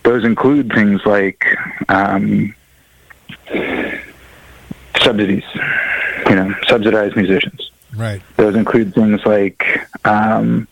Those 0.03 0.25
include 0.25 0.73
things 0.73 1.05
like 1.05 1.45
um, 1.87 2.53
subsidies, 4.99 5.43
you 6.27 6.35
know, 6.35 6.53
subsidized 6.67 7.15
musicians. 7.15 7.71
Right. 7.95 8.21
Those 8.37 8.55
include 8.55 8.95
things 8.95 9.21
like 9.25 9.87
um, 10.05 10.67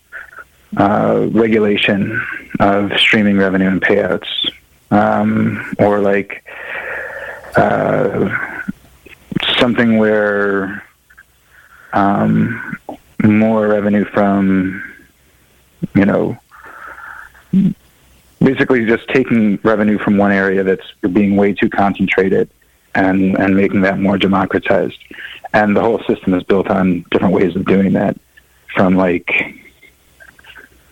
uh, 0.76 1.28
regulation 1.30 2.26
of 2.58 2.92
streaming 2.98 3.38
revenue 3.38 3.68
and 3.68 3.80
payouts, 3.80 4.28
um, 4.90 5.74
or 5.78 6.00
like 6.00 6.44
uh, 7.56 8.36
something 9.58 9.98
where 9.98 10.82
um, 11.92 12.78
more 13.22 13.68
revenue 13.68 14.04
from, 14.06 14.89
you 15.94 16.04
know, 16.04 16.38
basically 18.40 18.86
just 18.86 19.08
taking 19.08 19.58
revenue 19.62 19.98
from 19.98 20.16
one 20.16 20.32
area 20.32 20.62
that's 20.62 20.92
being 21.12 21.36
way 21.36 21.52
too 21.52 21.68
concentrated 21.68 22.48
and, 22.94 23.36
and 23.38 23.56
making 23.56 23.82
that 23.82 23.98
more 23.98 24.18
democratized. 24.18 24.98
And 25.52 25.76
the 25.76 25.80
whole 25.80 26.02
system 26.04 26.34
is 26.34 26.42
built 26.44 26.68
on 26.68 27.04
different 27.10 27.34
ways 27.34 27.56
of 27.56 27.64
doing 27.64 27.92
that 27.94 28.16
from 28.74 28.96
like, 28.96 29.30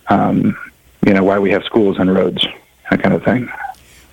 um, 0.09 0.57
you 1.07 1.14
know, 1.14 1.24
why 1.24 1.38
we 1.38 1.51
have 1.51 1.64
schools 1.64 1.98
and 1.98 2.12
roads, 2.12 2.46
that 2.90 3.03
kind 3.03 3.14
of 3.14 3.24
thing. 3.24 3.48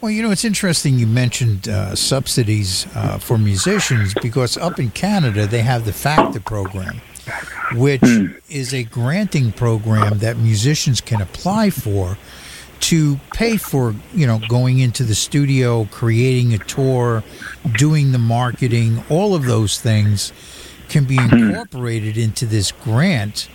Well, 0.01 0.11
you 0.11 0.21
know, 0.21 0.29
it's 0.29 0.45
interesting 0.45 0.99
you 0.99 1.07
mentioned 1.07 1.67
uh, 1.67 1.95
subsidies 1.95 2.85
uh, 2.95 3.17
for 3.17 3.38
musicians 3.39 4.13
because 4.21 4.55
up 4.55 4.79
in 4.79 4.91
Canada 4.91 5.47
they 5.47 5.61
have 5.61 5.85
the 5.85 5.91
FACTOR 5.91 6.41
program, 6.45 7.01
which 7.73 8.01
hmm. 8.01 8.27
is 8.49 8.73
a 8.73 8.83
granting 8.83 9.51
program 9.51 10.19
that 10.19 10.38
musicians 10.38 11.01
can 11.01 11.21
apply 11.21 11.69
for 11.69 12.17
to 12.81 13.19
pay 13.33 13.57
for, 13.57 13.95
you 14.13 14.27
know, 14.27 14.39
going 14.47 14.79
into 14.79 15.03
the 15.03 15.15
studio, 15.15 15.85
creating 15.91 16.53
a 16.53 16.57
tour, 16.57 17.23
doing 17.77 18.11
the 18.11 18.19
marketing, 18.19 19.03
all 19.09 19.33
of 19.33 19.45
those 19.45 19.79
things 19.79 20.31
can 20.89 21.05
be 21.05 21.17
hmm. 21.17 21.33
incorporated 21.33 22.17
into 22.17 22.45
this 22.45 22.71
grant. 22.71 23.49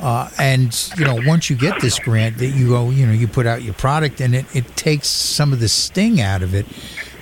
Uh, 0.00 0.28
and 0.36 0.90
you 0.98 1.04
know, 1.04 1.20
once 1.26 1.48
you 1.48 1.54
get 1.54 1.80
this 1.80 1.98
grant, 2.00 2.38
that 2.38 2.48
you 2.48 2.70
go, 2.70 2.90
you 2.90 3.06
know, 3.06 3.12
you 3.12 3.28
put 3.28 3.46
out 3.46 3.62
your 3.62 3.74
product, 3.74 4.20
and 4.20 4.34
it, 4.34 4.44
it 4.56 4.76
takes 4.76 5.06
some 5.06 5.52
of 5.52 5.60
the 5.60 5.68
sting 5.68 6.20
out 6.20 6.42
of 6.42 6.54
it. 6.54 6.66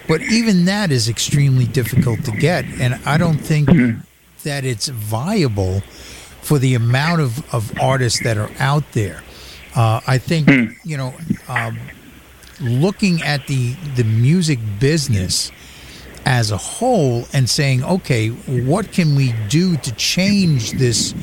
But 0.09 0.23
even 0.23 0.65
that 0.65 0.91
is 0.91 1.09
extremely 1.09 1.67
difficult 1.67 2.25
to 2.25 2.33
get, 2.33 2.65
and 2.81 2.95
I 3.05 3.19
don't 3.19 3.37
think 3.37 3.69
hmm. 3.69 3.99
That 4.45 4.65
it's 4.65 4.89
viable 4.89 5.81
for 6.43 6.59
the 6.59 6.75
amount 6.75 7.21
of, 7.21 7.55
of 7.55 7.79
artists 7.81 8.23
that 8.23 8.37
are 8.37 8.51
out 8.59 8.85
there. 8.93 9.23
Uh, 9.77 10.01
I 10.07 10.19
think 10.19 10.49
you 10.85 10.97
know, 10.97 11.15
um, 11.49 11.79
looking 12.61 13.23
at 13.23 13.47
the 13.47 13.75
the 13.97 14.05
music 14.05 14.59
business 14.79 15.53
as 16.27 16.51
a 16.51 16.57
whole 16.57 17.25
and 17.33 17.49
saying, 17.49 17.83
okay, 17.83 18.29
what 18.29 18.93
can 18.93 19.15
we 19.15 19.33
do 19.49 19.77
to 19.77 19.93
change 19.95 20.73
this 20.73 21.15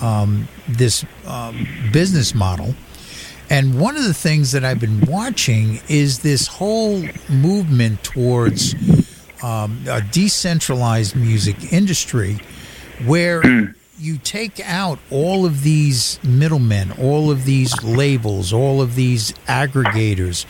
um, 0.00 0.48
this 0.68 1.04
um, 1.26 1.66
business 1.92 2.34
model? 2.34 2.74
And 3.50 3.80
one 3.80 3.96
of 3.96 4.04
the 4.04 4.14
things 4.14 4.52
that 4.52 4.64
I've 4.64 4.80
been 4.80 5.00
watching 5.06 5.80
is 5.88 6.18
this 6.18 6.46
whole 6.46 7.02
movement 7.30 8.04
towards 8.04 8.74
um, 9.42 9.82
a 9.88 10.02
decentralized 10.02 11.16
music 11.16 11.72
industry 11.72 12.38
where 13.06 13.42
you 13.98 14.18
take 14.18 14.60
out 14.60 14.98
all 15.10 15.44
of 15.44 15.62
these 15.62 16.22
middlemen, 16.22 16.92
all 16.92 17.30
of 17.30 17.44
these 17.44 17.82
labels, 17.82 18.52
all 18.52 18.80
of 18.80 18.94
these 18.94 19.32
aggregators. 19.46 20.46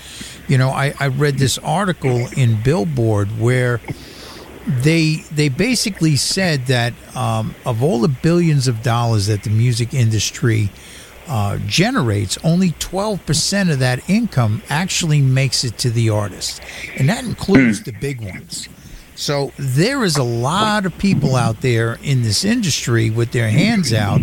You 0.48 0.58
know, 0.58 0.70
I, 0.70 0.94
I 1.00 1.08
read 1.08 1.38
this 1.38 1.58
article 1.58 2.28
in 2.37 2.62
Billboard 2.62 3.28
where 3.38 3.80
they 4.66 5.24
they 5.32 5.48
basically 5.48 6.16
said 6.16 6.66
that 6.66 6.92
um, 7.16 7.54
of 7.64 7.82
all 7.82 8.00
the 8.00 8.08
billions 8.08 8.68
of 8.68 8.82
dollars 8.82 9.26
that 9.26 9.42
the 9.42 9.50
music 9.50 9.94
industry 9.94 10.70
uh, 11.26 11.58
generates, 11.66 12.38
only 12.42 12.70
12% 12.72 13.70
of 13.70 13.78
that 13.80 14.08
income 14.08 14.62
actually 14.70 15.20
makes 15.20 15.62
it 15.62 15.76
to 15.78 15.90
the 15.90 16.08
artist. 16.08 16.61
And 16.96 17.08
that 17.08 17.24
includes 17.24 17.82
the 17.82 17.92
big 17.92 18.20
ones. 18.20 18.68
So 19.18 19.52
there 19.59 20.04
is 20.04 20.16
a 20.16 20.22
lot 20.22 20.87
of 20.87 20.96
people 20.96 21.35
out 21.35 21.61
there 21.61 21.98
in 22.04 22.22
this 22.22 22.44
industry 22.44 23.11
with 23.11 23.33
their 23.33 23.50
hands 23.50 23.92
out 23.92 24.20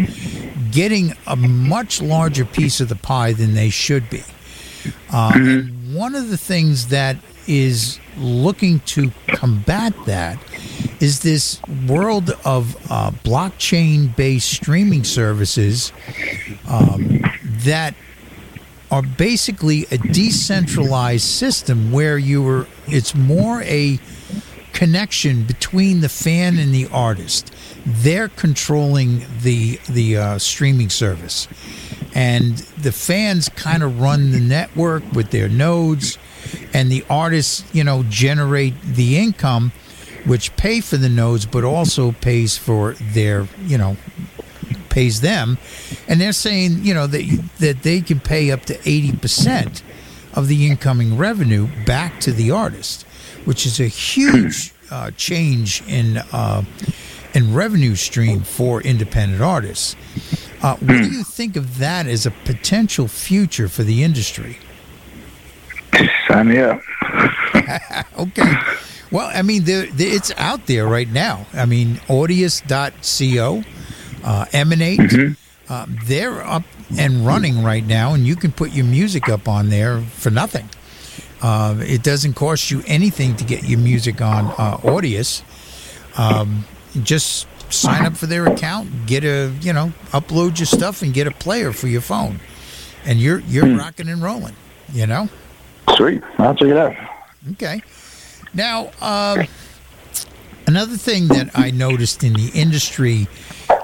getting 0.71 1.11
a 1.27 1.35
much 1.35 2.01
larger 2.01 2.45
piece 2.45 2.79
of 2.79 2.87
the 2.87 2.95
pie 2.95 3.33
than 3.33 3.55
they 3.55 3.69
should 3.69 4.09
be. 4.09 4.23
Uh, 5.11 5.33
and 5.35 5.93
one 5.93 6.15
of 6.15 6.29
the 6.29 6.37
things 6.37 6.87
that 6.87 7.17
is 7.45 7.99
looking 8.17 8.79
to 8.81 9.11
combat 9.27 9.93
that 10.05 10.39
is 11.01 11.19
this 11.19 11.61
world 11.89 12.29
of 12.45 12.77
uh, 12.89 13.11
blockchain 13.25 14.15
based 14.15 14.49
streaming 14.49 15.03
services 15.03 15.91
um, 16.69 17.21
that 17.43 17.93
are 18.91 19.01
basically 19.01 19.87
a 19.91 19.97
decentralized 19.97 21.25
system 21.25 21.91
where 21.91 22.17
you 22.17 22.47
are 22.47 22.67
it's 22.87 23.13
more 23.13 23.61
a 23.63 23.99
connection 24.75 25.43
between 25.43 26.01
the 26.01 26.09
fan 26.09 26.59
and 26.59 26.71
the 26.73 26.87
artist. 26.91 27.51
They're 27.85 28.29
controlling 28.29 29.25
the 29.41 29.79
the 29.89 30.17
uh, 30.17 30.37
streaming 30.37 30.89
service. 30.89 31.47
And 32.13 32.57
the 32.81 32.91
fans 32.91 33.49
kind 33.49 33.83
of 33.83 33.99
run 33.99 34.31
the 34.31 34.39
network 34.39 35.03
with 35.11 35.31
their 35.31 35.49
nodes 35.49 36.17
and 36.73 36.91
the 36.91 37.03
artists 37.09 37.63
you 37.73 37.83
know 37.83 38.03
generate 38.09 38.79
the 38.81 39.17
income 39.17 39.71
which 40.25 40.55
pay 40.55 40.81
for 40.81 40.97
the 40.97 41.09
nodes 41.09 41.45
but 41.45 41.63
also 41.63 42.11
pays 42.11 42.57
for 42.57 42.93
their 43.13 43.47
you 43.65 43.77
know 43.77 43.97
pays 44.89 45.19
them, 45.19 45.57
and 46.07 46.21
they're 46.21 46.31
saying 46.31 46.79
you 46.83 46.93
know 46.93 47.05
that 47.07 47.23
that 47.59 47.83
they 47.83 48.01
can 48.01 48.19
pay 48.19 48.51
up 48.51 48.61
to 48.65 48.75
eighty 48.89 49.11
percent 49.11 49.83
of 50.33 50.47
the 50.47 50.67
incoming 50.67 51.17
revenue 51.17 51.67
back 51.85 52.19
to 52.21 52.31
the 52.31 52.49
artist, 52.51 53.05
which 53.45 53.65
is 53.65 53.79
a 53.79 53.87
huge 53.87 54.73
uh, 54.91 55.11
change 55.11 55.81
in 55.87 56.17
uh, 56.31 56.63
in 57.33 57.53
revenue 57.53 57.95
stream 57.95 58.41
for 58.41 58.81
independent 58.81 59.41
artists. 59.41 59.95
Uh, 60.61 60.75
what 60.77 60.87
do 60.87 61.09
you 61.09 61.23
think 61.37 61.55
of 61.55 61.77
that 61.79 62.07
as 62.07 62.25
a 62.25 62.31
potential 62.31 63.07
future 63.07 63.67
for 63.67 63.83
the 63.83 64.03
industry? 64.03 64.57
Sign 66.27 66.49
me 66.49 66.59
up. 66.59 66.81
Okay. 68.17 68.53
Well, 69.11 69.29
I 69.33 69.41
mean, 69.43 69.63
there 69.63 69.85
there- 69.85 70.13
it's 70.13 70.31
out 70.37 70.65
there 70.65 70.87
right 70.87 71.07
now. 71.09 71.45
I 71.53 71.65
mean, 71.65 71.95
Audius.co, 72.07 73.63
uh, 74.23 74.45
Emanate, 74.51 75.35
uh, 75.69 75.85
they're 76.05 76.45
up 76.45 76.63
and 76.97 77.25
running 77.25 77.63
right 77.63 77.85
now, 77.85 78.13
and 78.13 78.25
you 78.27 78.35
can 78.35 78.51
put 78.51 78.71
your 78.71 78.85
music 78.85 79.29
up 79.29 79.47
on 79.47 79.69
there 79.69 80.01
for 80.01 80.31
nothing. 80.31 80.69
Uh, 81.45 81.75
it 81.81 82.01
doesn't 82.01 82.33
cost 82.33 82.71
you 82.71 82.81
anything 82.87 83.35
to 83.35 83.43
get 83.43 83.65
your 83.65 83.77
music 83.77 84.19
on 84.19 84.47
uh, 84.57 84.77
Audius. 84.77 85.43
Um, 86.17 86.65
just 87.03 87.45
sign 87.71 88.03
up 88.03 88.17
for 88.17 88.25
their 88.25 88.47
account, 88.47 89.05
get 89.05 89.23
a 89.23 89.53
you 89.61 89.71
know, 89.71 89.93
upload 90.09 90.57
your 90.57 90.65
stuff, 90.65 91.03
and 91.03 91.13
get 91.13 91.27
a 91.27 91.31
player 91.31 91.71
for 91.71 91.87
your 91.87 92.01
phone, 92.01 92.39
and 93.05 93.19
you're 93.19 93.41
you're 93.41 93.77
rocking 93.77 94.09
and 94.09 94.23
rolling. 94.23 94.55
You 94.91 95.05
know. 95.05 95.29
Sweet. 95.95 96.23
I'll 96.39 96.55
check 96.55 96.69
it 96.69 96.77
out. 96.77 96.95
Okay. 97.51 97.79
Now, 98.55 98.89
um, 98.99 99.45
another 100.67 100.97
thing 100.97 101.27
that 101.29 101.51
I 101.55 101.71
noticed 101.71 102.23
in 102.23 102.33
the 102.33 102.51
industry 102.53 103.27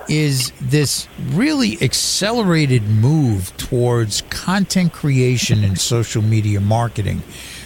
is 0.07 0.51
this 0.59 1.07
really 1.29 1.81
accelerated 1.81 2.83
move 2.83 3.55
towards 3.57 4.21
content 4.29 4.91
creation 4.91 5.63
and 5.63 5.79
social 5.79 6.21
media 6.21 6.59
marketing. 6.59 7.21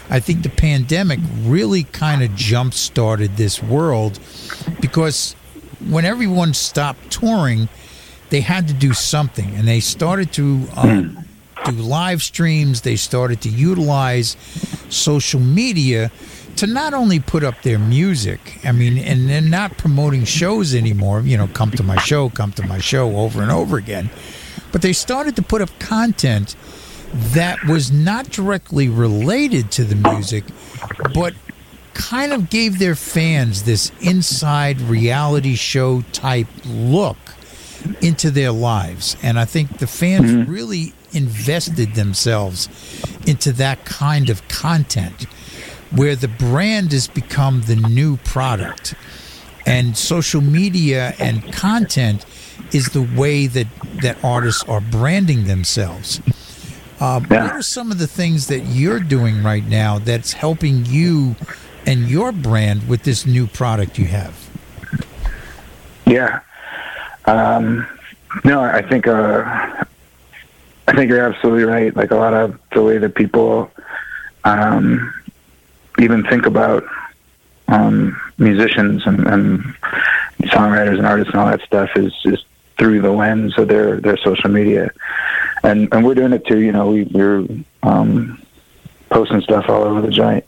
I 0.09 0.19
think 0.19 0.43
the 0.43 0.49
pandemic 0.49 1.19
really 1.41 1.83
kind 1.83 2.21
of 2.21 2.35
jump 2.35 2.73
started 2.73 3.37
this 3.37 3.63
world 3.63 4.19
because 4.79 5.33
when 5.89 6.05
everyone 6.05 6.53
stopped 6.53 7.11
touring, 7.11 7.67
they 8.29 8.41
had 8.41 8.67
to 8.67 8.73
do 8.73 8.93
something 8.93 9.55
and 9.55 9.67
they 9.67 9.79
started 9.79 10.31
to 10.33 10.67
um, 10.75 11.25
do 11.65 11.71
live 11.71 12.21
streams. 12.21 12.81
They 12.81 12.95
started 12.95 13.41
to 13.41 13.49
utilize 13.49 14.37
social 14.89 15.39
media 15.39 16.11
to 16.57 16.67
not 16.67 16.93
only 16.93 17.19
put 17.19 17.43
up 17.43 17.61
their 17.63 17.79
music, 17.79 18.59
I 18.63 18.71
mean, 18.71 18.97
and 18.97 19.29
they're 19.29 19.41
not 19.41 19.77
promoting 19.77 20.23
shows 20.23 20.73
anymore, 20.73 21.21
you 21.21 21.37
know, 21.37 21.47
come 21.47 21.71
to 21.71 21.83
my 21.83 21.97
show, 21.97 22.29
come 22.29 22.51
to 22.53 22.65
my 22.65 22.79
show 22.79 23.17
over 23.17 23.41
and 23.41 23.51
over 23.51 23.77
again, 23.77 24.09
but 24.71 24.81
they 24.81 24.93
started 24.93 25.35
to 25.35 25.41
put 25.41 25.61
up 25.61 25.69
content 25.79 26.55
that 27.13 27.63
was 27.65 27.91
not 27.91 28.29
directly 28.29 28.89
related 28.89 29.71
to 29.71 29.83
the 29.83 29.95
music, 29.95 30.43
but 31.13 31.33
kind 31.93 32.33
of 32.33 32.49
gave 32.49 32.77
their 32.77 32.95
fans 32.95 33.63
this 33.63 33.91
inside 34.01 34.79
reality 34.81 35.55
show 35.55 36.01
type 36.11 36.47
look 36.65 37.17
into 38.01 38.31
their 38.31 38.51
lives. 38.51 39.15
And 39.23 39.39
I 39.39 39.45
think 39.45 39.77
the 39.77 39.87
fans 39.87 40.31
mm-hmm. 40.31 40.51
really 40.51 40.93
invested 41.13 41.95
themselves 41.95 42.67
into 43.25 43.53
that 43.53 43.85
kind 43.85 44.29
of 44.29 44.45
content 44.47 45.25
where 45.95 46.15
the 46.15 46.27
brand 46.27 46.91
has 46.91 47.07
become 47.07 47.61
the 47.61 47.75
new 47.75 48.17
product. 48.17 48.93
And 49.65 49.97
social 49.97 50.41
media 50.41 51.15
and 51.19 51.51
content 51.51 52.25
is 52.71 52.87
the 52.89 53.01
way 53.01 53.47
that, 53.47 53.67
that 54.01 54.23
artists 54.23 54.63
are 54.63 54.81
branding 54.81 55.45
themselves. 55.45 56.21
Uh, 56.99 57.19
Yeah. 57.29 57.43
What 57.43 57.51
are 57.53 57.61
some 57.61 57.91
of 57.91 57.97
the 57.97 58.07
things 58.07 58.47
that 58.47 58.59
you're 58.59 58.99
doing 58.99 59.43
right 59.43 59.65
now 59.65 59.99
that's 59.99 60.33
helping 60.33 60.85
you 60.85 61.35
and 61.85 62.07
your 62.07 62.31
brand 62.31 62.87
with 62.87 63.03
this 63.03 63.25
new 63.25 63.47
product 63.47 63.97
you 63.97 64.05
have? 64.05 64.49
Yeah. 66.05 66.39
Um, 67.25 67.87
no, 68.43 68.61
I 68.61 68.81
think 68.81 69.07
uh, 69.07 69.43
I 70.87 70.95
think 70.95 71.09
you're 71.09 71.25
absolutely 71.25 71.63
right. 71.63 71.95
Like 71.95 72.11
a 72.11 72.15
lot 72.15 72.33
of 72.33 72.59
the 72.73 72.83
way 72.83 72.97
that 72.97 73.15
people 73.15 73.71
um, 74.43 75.13
even 75.99 76.23
think 76.23 76.45
about 76.45 76.85
um, 77.67 78.19
musicians 78.37 79.05
and, 79.05 79.25
and 79.27 79.63
songwriters 80.43 80.97
and 80.97 81.05
artists 81.05 81.33
and 81.33 81.41
all 81.41 81.47
that 81.47 81.61
stuff 81.61 81.89
is 81.95 82.13
is 82.25 82.43
through 82.77 83.01
the 83.01 83.11
lens 83.11 83.57
of 83.57 83.67
their 83.67 83.99
their 83.99 84.17
social 84.17 84.49
media, 84.49 84.91
and 85.63 85.87
and 85.93 86.05
we're 86.05 86.15
doing 86.15 86.33
it 86.33 86.45
too. 86.45 86.59
You 86.59 86.71
know, 86.71 86.91
we, 86.91 87.03
we're 87.03 87.47
um, 87.83 88.41
posting 89.09 89.41
stuff 89.41 89.69
all 89.69 89.83
over 89.83 90.01
the 90.01 90.11
joint, 90.11 90.45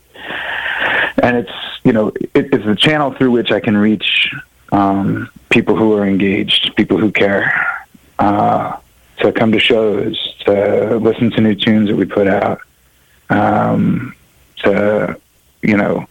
and 1.22 1.36
it's 1.36 1.52
you 1.84 1.92
know 1.92 2.08
it, 2.34 2.52
it's 2.52 2.64
the 2.64 2.76
channel 2.76 3.12
through 3.12 3.30
which 3.30 3.50
I 3.50 3.60
can 3.60 3.76
reach 3.76 4.32
um, 4.72 5.30
people 5.50 5.76
who 5.76 5.94
are 5.94 6.06
engaged, 6.06 6.74
people 6.76 6.98
who 6.98 7.10
care, 7.10 7.86
uh, 8.18 8.76
to 9.20 9.32
come 9.32 9.52
to 9.52 9.58
shows, 9.58 10.34
to 10.44 10.96
listen 10.98 11.30
to 11.32 11.40
new 11.40 11.54
tunes 11.54 11.88
that 11.88 11.96
we 11.96 12.04
put 12.04 12.28
out, 12.28 12.60
um, 13.30 14.14
to 14.58 15.18
you 15.62 15.76
know 15.76 16.06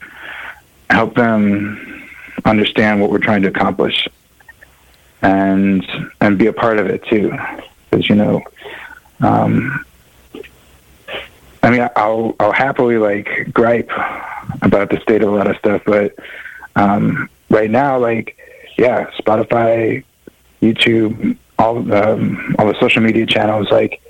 help 0.89 1.15
them 1.15 2.07
understand 2.45 3.01
what 3.01 3.11
we're 3.11 3.19
trying 3.19 3.41
to 3.41 3.47
accomplish, 3.47 4.07
and 5.21 5.85
and 6.21 6.37
be 6.37 6.47
a 6.47 6.53
part 6.53 6.79
of 6.79 6.87
it 6.87 7.03
too, 7.05 7.35
because 7.89 8.09
you 8.09 8.15
know. 8.15 8.41
Um, 9.19 9.83
I 11.63 11.71
mean, 11.71 11.89
I'll 11.95 12.35
I'll 12.39 12.51
happily 12.51 12.97
like 12.97 13.51
gripe 13.51 13.91
about 14.61 14.89
the 14.89 14.99
state 15.01 15.21
of 15.23 15.29
a 15.29 15.35
lot 15.35 15.47
of 15.47 15.57
stuff, 15.57 15.81
but 15.85 16.15
um, 16.75 17.29
right 17.49 17.69
now, 17.69 17.97
like, 17.97 18.37
yeah, 18.77 19.09
Spotify, 19.19 20.03
YouTube, 20.61 21.37
all 21.57 21.81
the 21.81 22.13
um, 22.13 22.55
all 22.57 22.67
the 22.67 22.79
social 22.79 23.01
media 23.01 23.25
channels, 23.25 23.69
like, 23.71 24.01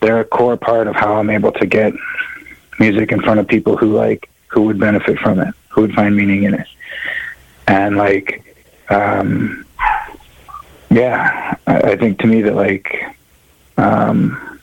they're 0.00 0.20
a 0.20 0.24
core 0.24 0.56
part 0.56 0.88
of 0.88 0.96
how 0.96 1.16
I'm 1.16 1.30
able 1.30 1.52
to 1.52 1.66
get 1.66 1.92
music 2.78 3.12
in 3.12 3.20
front 3.22 3.40
of 3.40 3.46
people 3.46 3.76
who 3.76 3.94
like 3.94 4.28
who 4.48 4.62
would 4.62 4.78
benefit 4.78 5.18
from 5.18 5.40
it, 5.40 5.54
who 5.68 5.82
would 5.82 5.94
find 5.94 6.16
meaning 6.16 6.44
in 6.44 6.54
it, 6.54 6.66
and 7.66 7.96
like, 7.96 8.42
um, 8.88 9.66
yeah, 10.90 11.56
I, 11.66 11.80
I 11.80 11.96
think 11.96 12.18
to 12.20 12.26
me 12.26 12.42
that 12.42 12.54
like. 12.54 13.04
Um, 13.78 14.56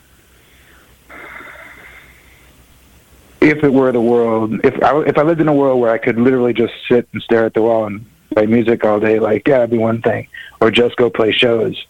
if 3.44 3.62
it 3.62 3.72
were 3.72 3.92
the 3.92 4.00
world, 4.00 4.58
if 4.64 4.82
I 4.82 5.02
if 5.02 5.18
I 5.18 5.22
lived 5.22 5.40
in 5.40 5.48
a 5.48 5.54
world 5.54 5.80
where 5.80 5.92
I 5.92 5.98
could 5.98 6.18
literally 6.18 6.54
just 6.54 6.72
sit 6.88 7.06
and 7.12 7.22
stare 7.22 7.44
at 7.44 7.54
the 7.54 7.62
wall 7.62 7.84
and 7.84 8.04
play 8.30 8.46
music 8.46 8.84
all 8.84 8.98
day, 8.98 9.20
like 9.20 9.46
yeah, 9.46 9.58
that'd 9.58 9.70
be 9.70 9.78
one 9.78 10.00
thing, 10.00 10.28
or 10.60 10.70
just 10.70 10.96
go 10.96 11.10
play 11.10 11.30
shows. 11.30 11.86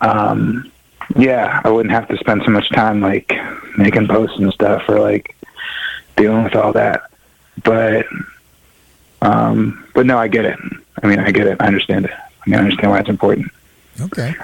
Um, 0.00 0.70
yeah, 1.16 1.60
I 1.64 1.70
wouldn't 1.70 1.92
have 1.92 2.08
to 2.08 2.16
spend 2.18 2.42
so 2.44 2.50
much 2.50 2.68
time 2.70 3.00
like 3.00 3.32
making 3.76 4.08
posts 4.08 4.38
and 4.38 4.52
stuff 4.52 4.88
or 4.88 5.00
like 5.00 5.36
dealing 6.16 6.44
with 6.44 6.54
all 6.54 6.72
that. 6.72 7.10
But 7.64 8.06
um, 9.22 9.86
but 9.94 10.06
no, 10.06 10.18
I 10.18 10.28
get 10.28 10.44
it. 10.44 10.58
I 11.02 11.06
mean, 11.06 11.18
I 11.18 11.30
get 11.30 11.46
it. 11.46 11.56
I 11.60 11.66
understand 11.66 12.04
it. 12.04 12.12
I 12.12 12.50
mean, 12.50 12.58
I 12.58 12.62
understand 12.62 12.90
why 12.90 13.00
it's 13.00 13.08
important. 13.08 13.50
Okay. 14.00 14.34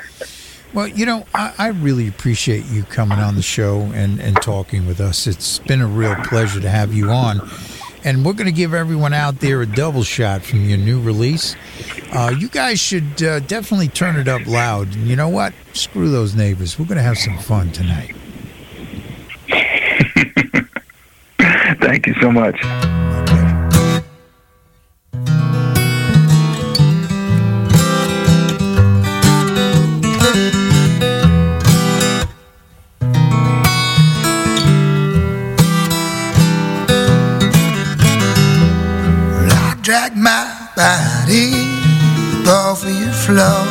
Well, 0.75 0.89
you 0.89 1.05
know, 1.05 1.27
I, 1.35 1.53
I 1.59 1.69
really 1.69 2.09
appreciate 2.09 2.65
you 2.67 2.85
coming 2.85 3.19
on 3.19 3.37
the 3.37 3.43
show 3.43 3.81
and, 3.95 4.19
and 4.21 4.37
talking 4.37 4.87
with 4.87 5.01
us. 5.01 5.27
It's 5.27 5.59
been 5.59 5.83
a 5.83 5.87
real 5.87 6.15
pleasure 6.25 6.61
to 6.61 6.71
have 6.71 6.95
you 6.95 7.11
on. 7.11 7.47
And 8.05 8.25
we're 8.25 8.33
going 8.33 8.47
to 8.47 8.53
give 8.53 8.75
everyone 8.75 9.13
out 9.13 9.39
there 9.39 9.61
a 9.61 9.67
double 9.67 10.03
shot 10.03 10.43
from 10.43 10.65
your 10.65 10.79
new 10.79 11.01
release. 11.01 11.55
Uh, 12.13 12.35
you 12.37 12.49
guys 12.49 12.81
should 12.81 13.23
uh, 13.23 13.41
definitely 13.41 13.89
turn 13.89 14.17
it 14.17 14.27
up 14.29 14.47
loud. 14.47 14.95
And 14.95 15.07
you 15.07 15.15
know 15.15 15.29
what? 15.29 15.53
Screw 15.75 16.11
those 16.11 16.35
neighbors. 16.35 16.79
We're 16.79 16.87
going 16.87 16.97
to 16.97 17.03
have 17.03 17.19
some 17.19 17.39
fun 17.39 17.71
tonight. 17.71 18.17
Thank 21.81 22.07
you 22.07 22.15
so 22.15 22.33
much. 22.33 22.59
my 40.23 40.69
body 40.77 41.51
above 42.43 42.85
your 42.85 43.11
floor. 43.11 43.67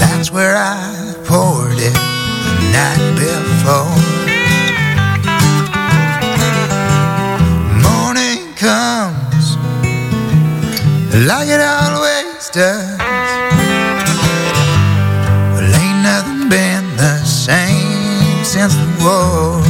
That's 0.00 0.30
where 0.30 0.54
I 0.54 1.14
poured 1.24 1.78
it 1.78 1.96
the 2.44 2.54
night 2.76 3.04
before. 3.16 3.96
Morning 7.80 8.52
comes 8.54 9.56
like 11.26 11.48
it 11.48 11.62
always 11.62 12.50
does. 12.50 12.98
Well, 15.54 15.74
ain't 15.80 16.02
nothing 16.02 16.50
been 16.50 16.96
the 16.98 17.24
same 17.24 18.44
since 18.44 18.74
the 18.74 18.88
war. 19.00 19.63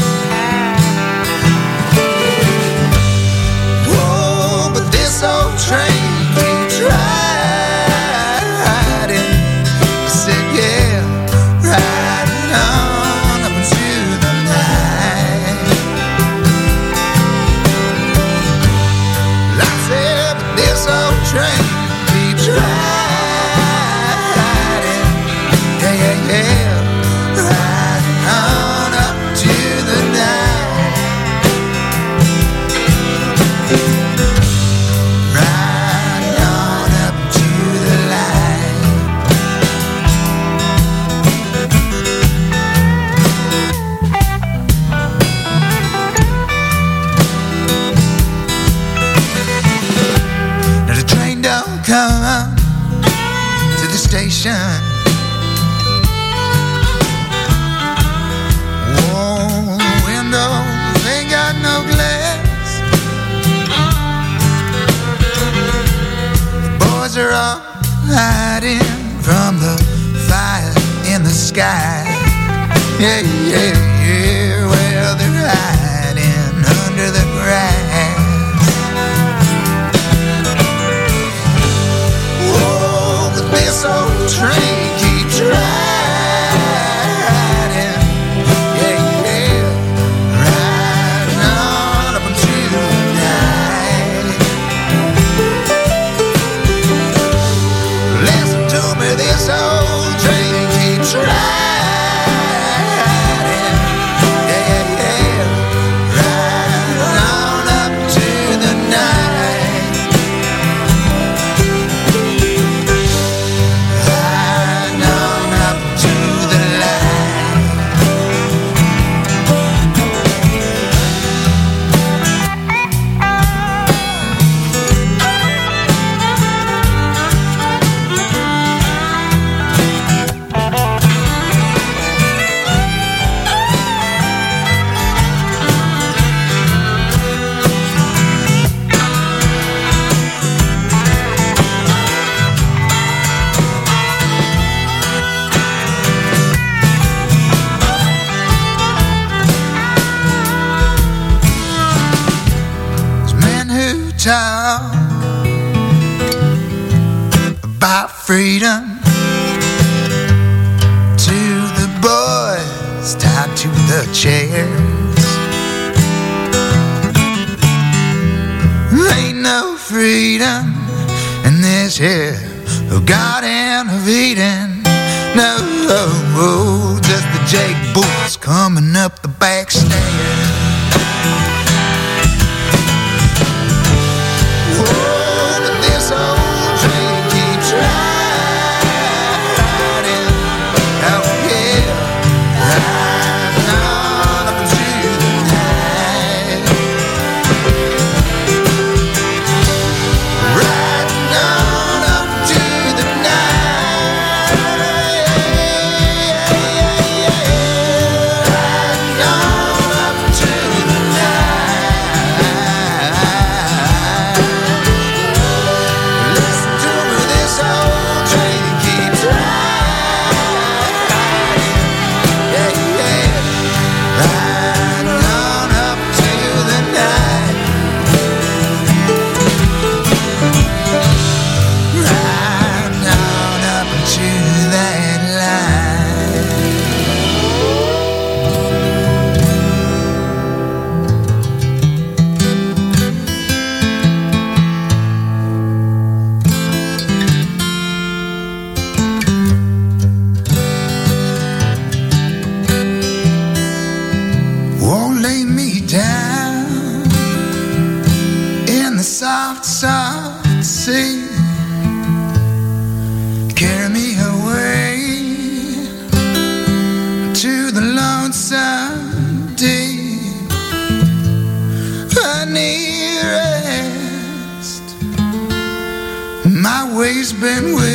Been 277.41 277.75
weary. 277.75 277.94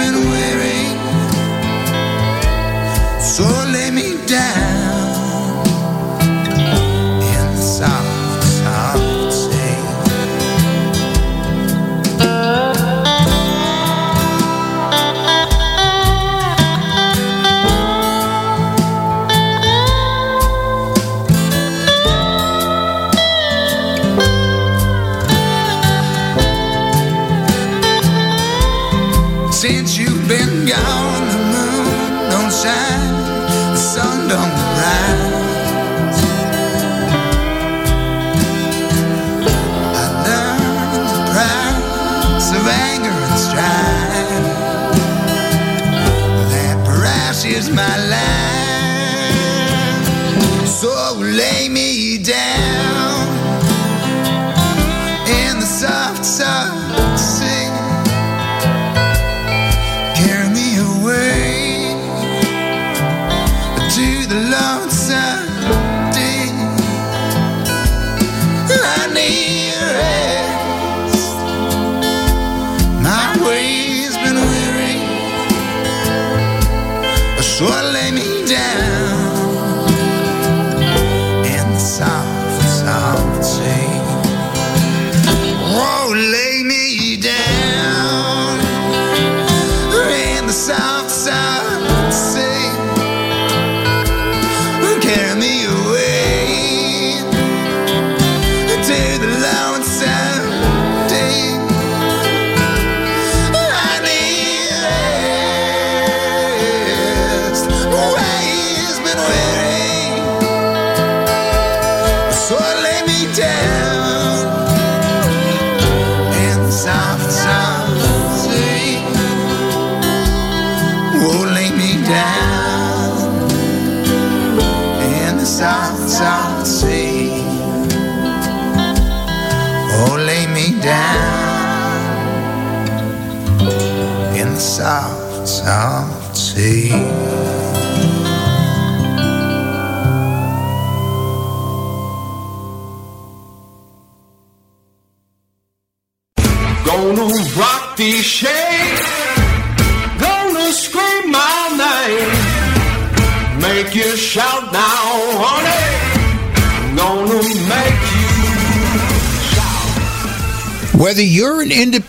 Been 0.00 0.16
weary, 0.32 0.82
so 3.20 3.44
lay 3.72 3.90
me 3.90 4.08
down 4.26 4.89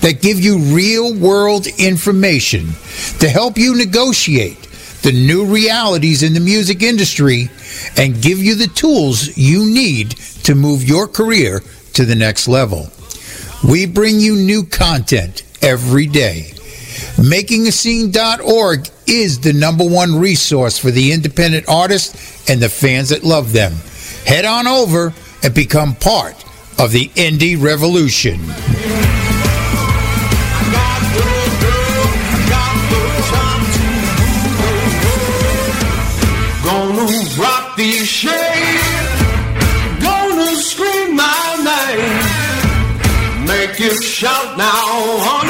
that 0.00 0.22
give 0.22 0.40
you 0.40 0.58
real 0.58 1.14
world 1.14 1.66
information 1.78 2.68
to 3.18 3.28
help 3.28 3.58
you 3.58 3.76
negotiate 3.76 4.62
the 5.02 5.12
new 5.12 5.44
realities 5.44 6.22
in 6.22 6.34
the 6.34 6.40
music 6.40 6.82
industry 6.82 7.48
and 7.96 8.22
give 8.22 8.38
you 8.38 8.54
the 8.54 8.66
tools 8.68 9.36
you 9.36 9.64
need 9.64 10.10
to 10.42 10.54
move 10.54 10.82
your 10.82 11.06
career 11.06 11.62
to 11.92 12.04
the 12.04 12.14
next 12.14 12.48
level. 12.48 12.90
We 13.68 13.86
bring 13.86 14.20
you 14.20 14.36
new 14.36 14.64
content 14.64 15.42
every 15.62 16.06
day. 16.06 16.52
MakingAScene.org 17.16 18.88
is 19.06 19.40
the 19.40 19.52
number 19.52 19.84
one 19.84 20.18
resource 20.18 20.78
for 20.78 20.90
the 20.90 21.12
independent 21.12 21.68
artists 21.68 22.48
and 22.50 22.60
the 22.60 22.68
fans 22.68 23.10
that 23.10 23.24
love 23.24 23.52
them. 23.52 23.72
Head 24.24 24.44
on 24.44 24.66
over 24.66 25.14
and 25.42 25.54
become 25.54 25.94
part 25.94 26.44
of 26.78 26.92
the 26.92 27.08
indie 27.10 27.60
revolution. 27.60 28.40
Shout 44.16 44.56
now. 44.56 45.45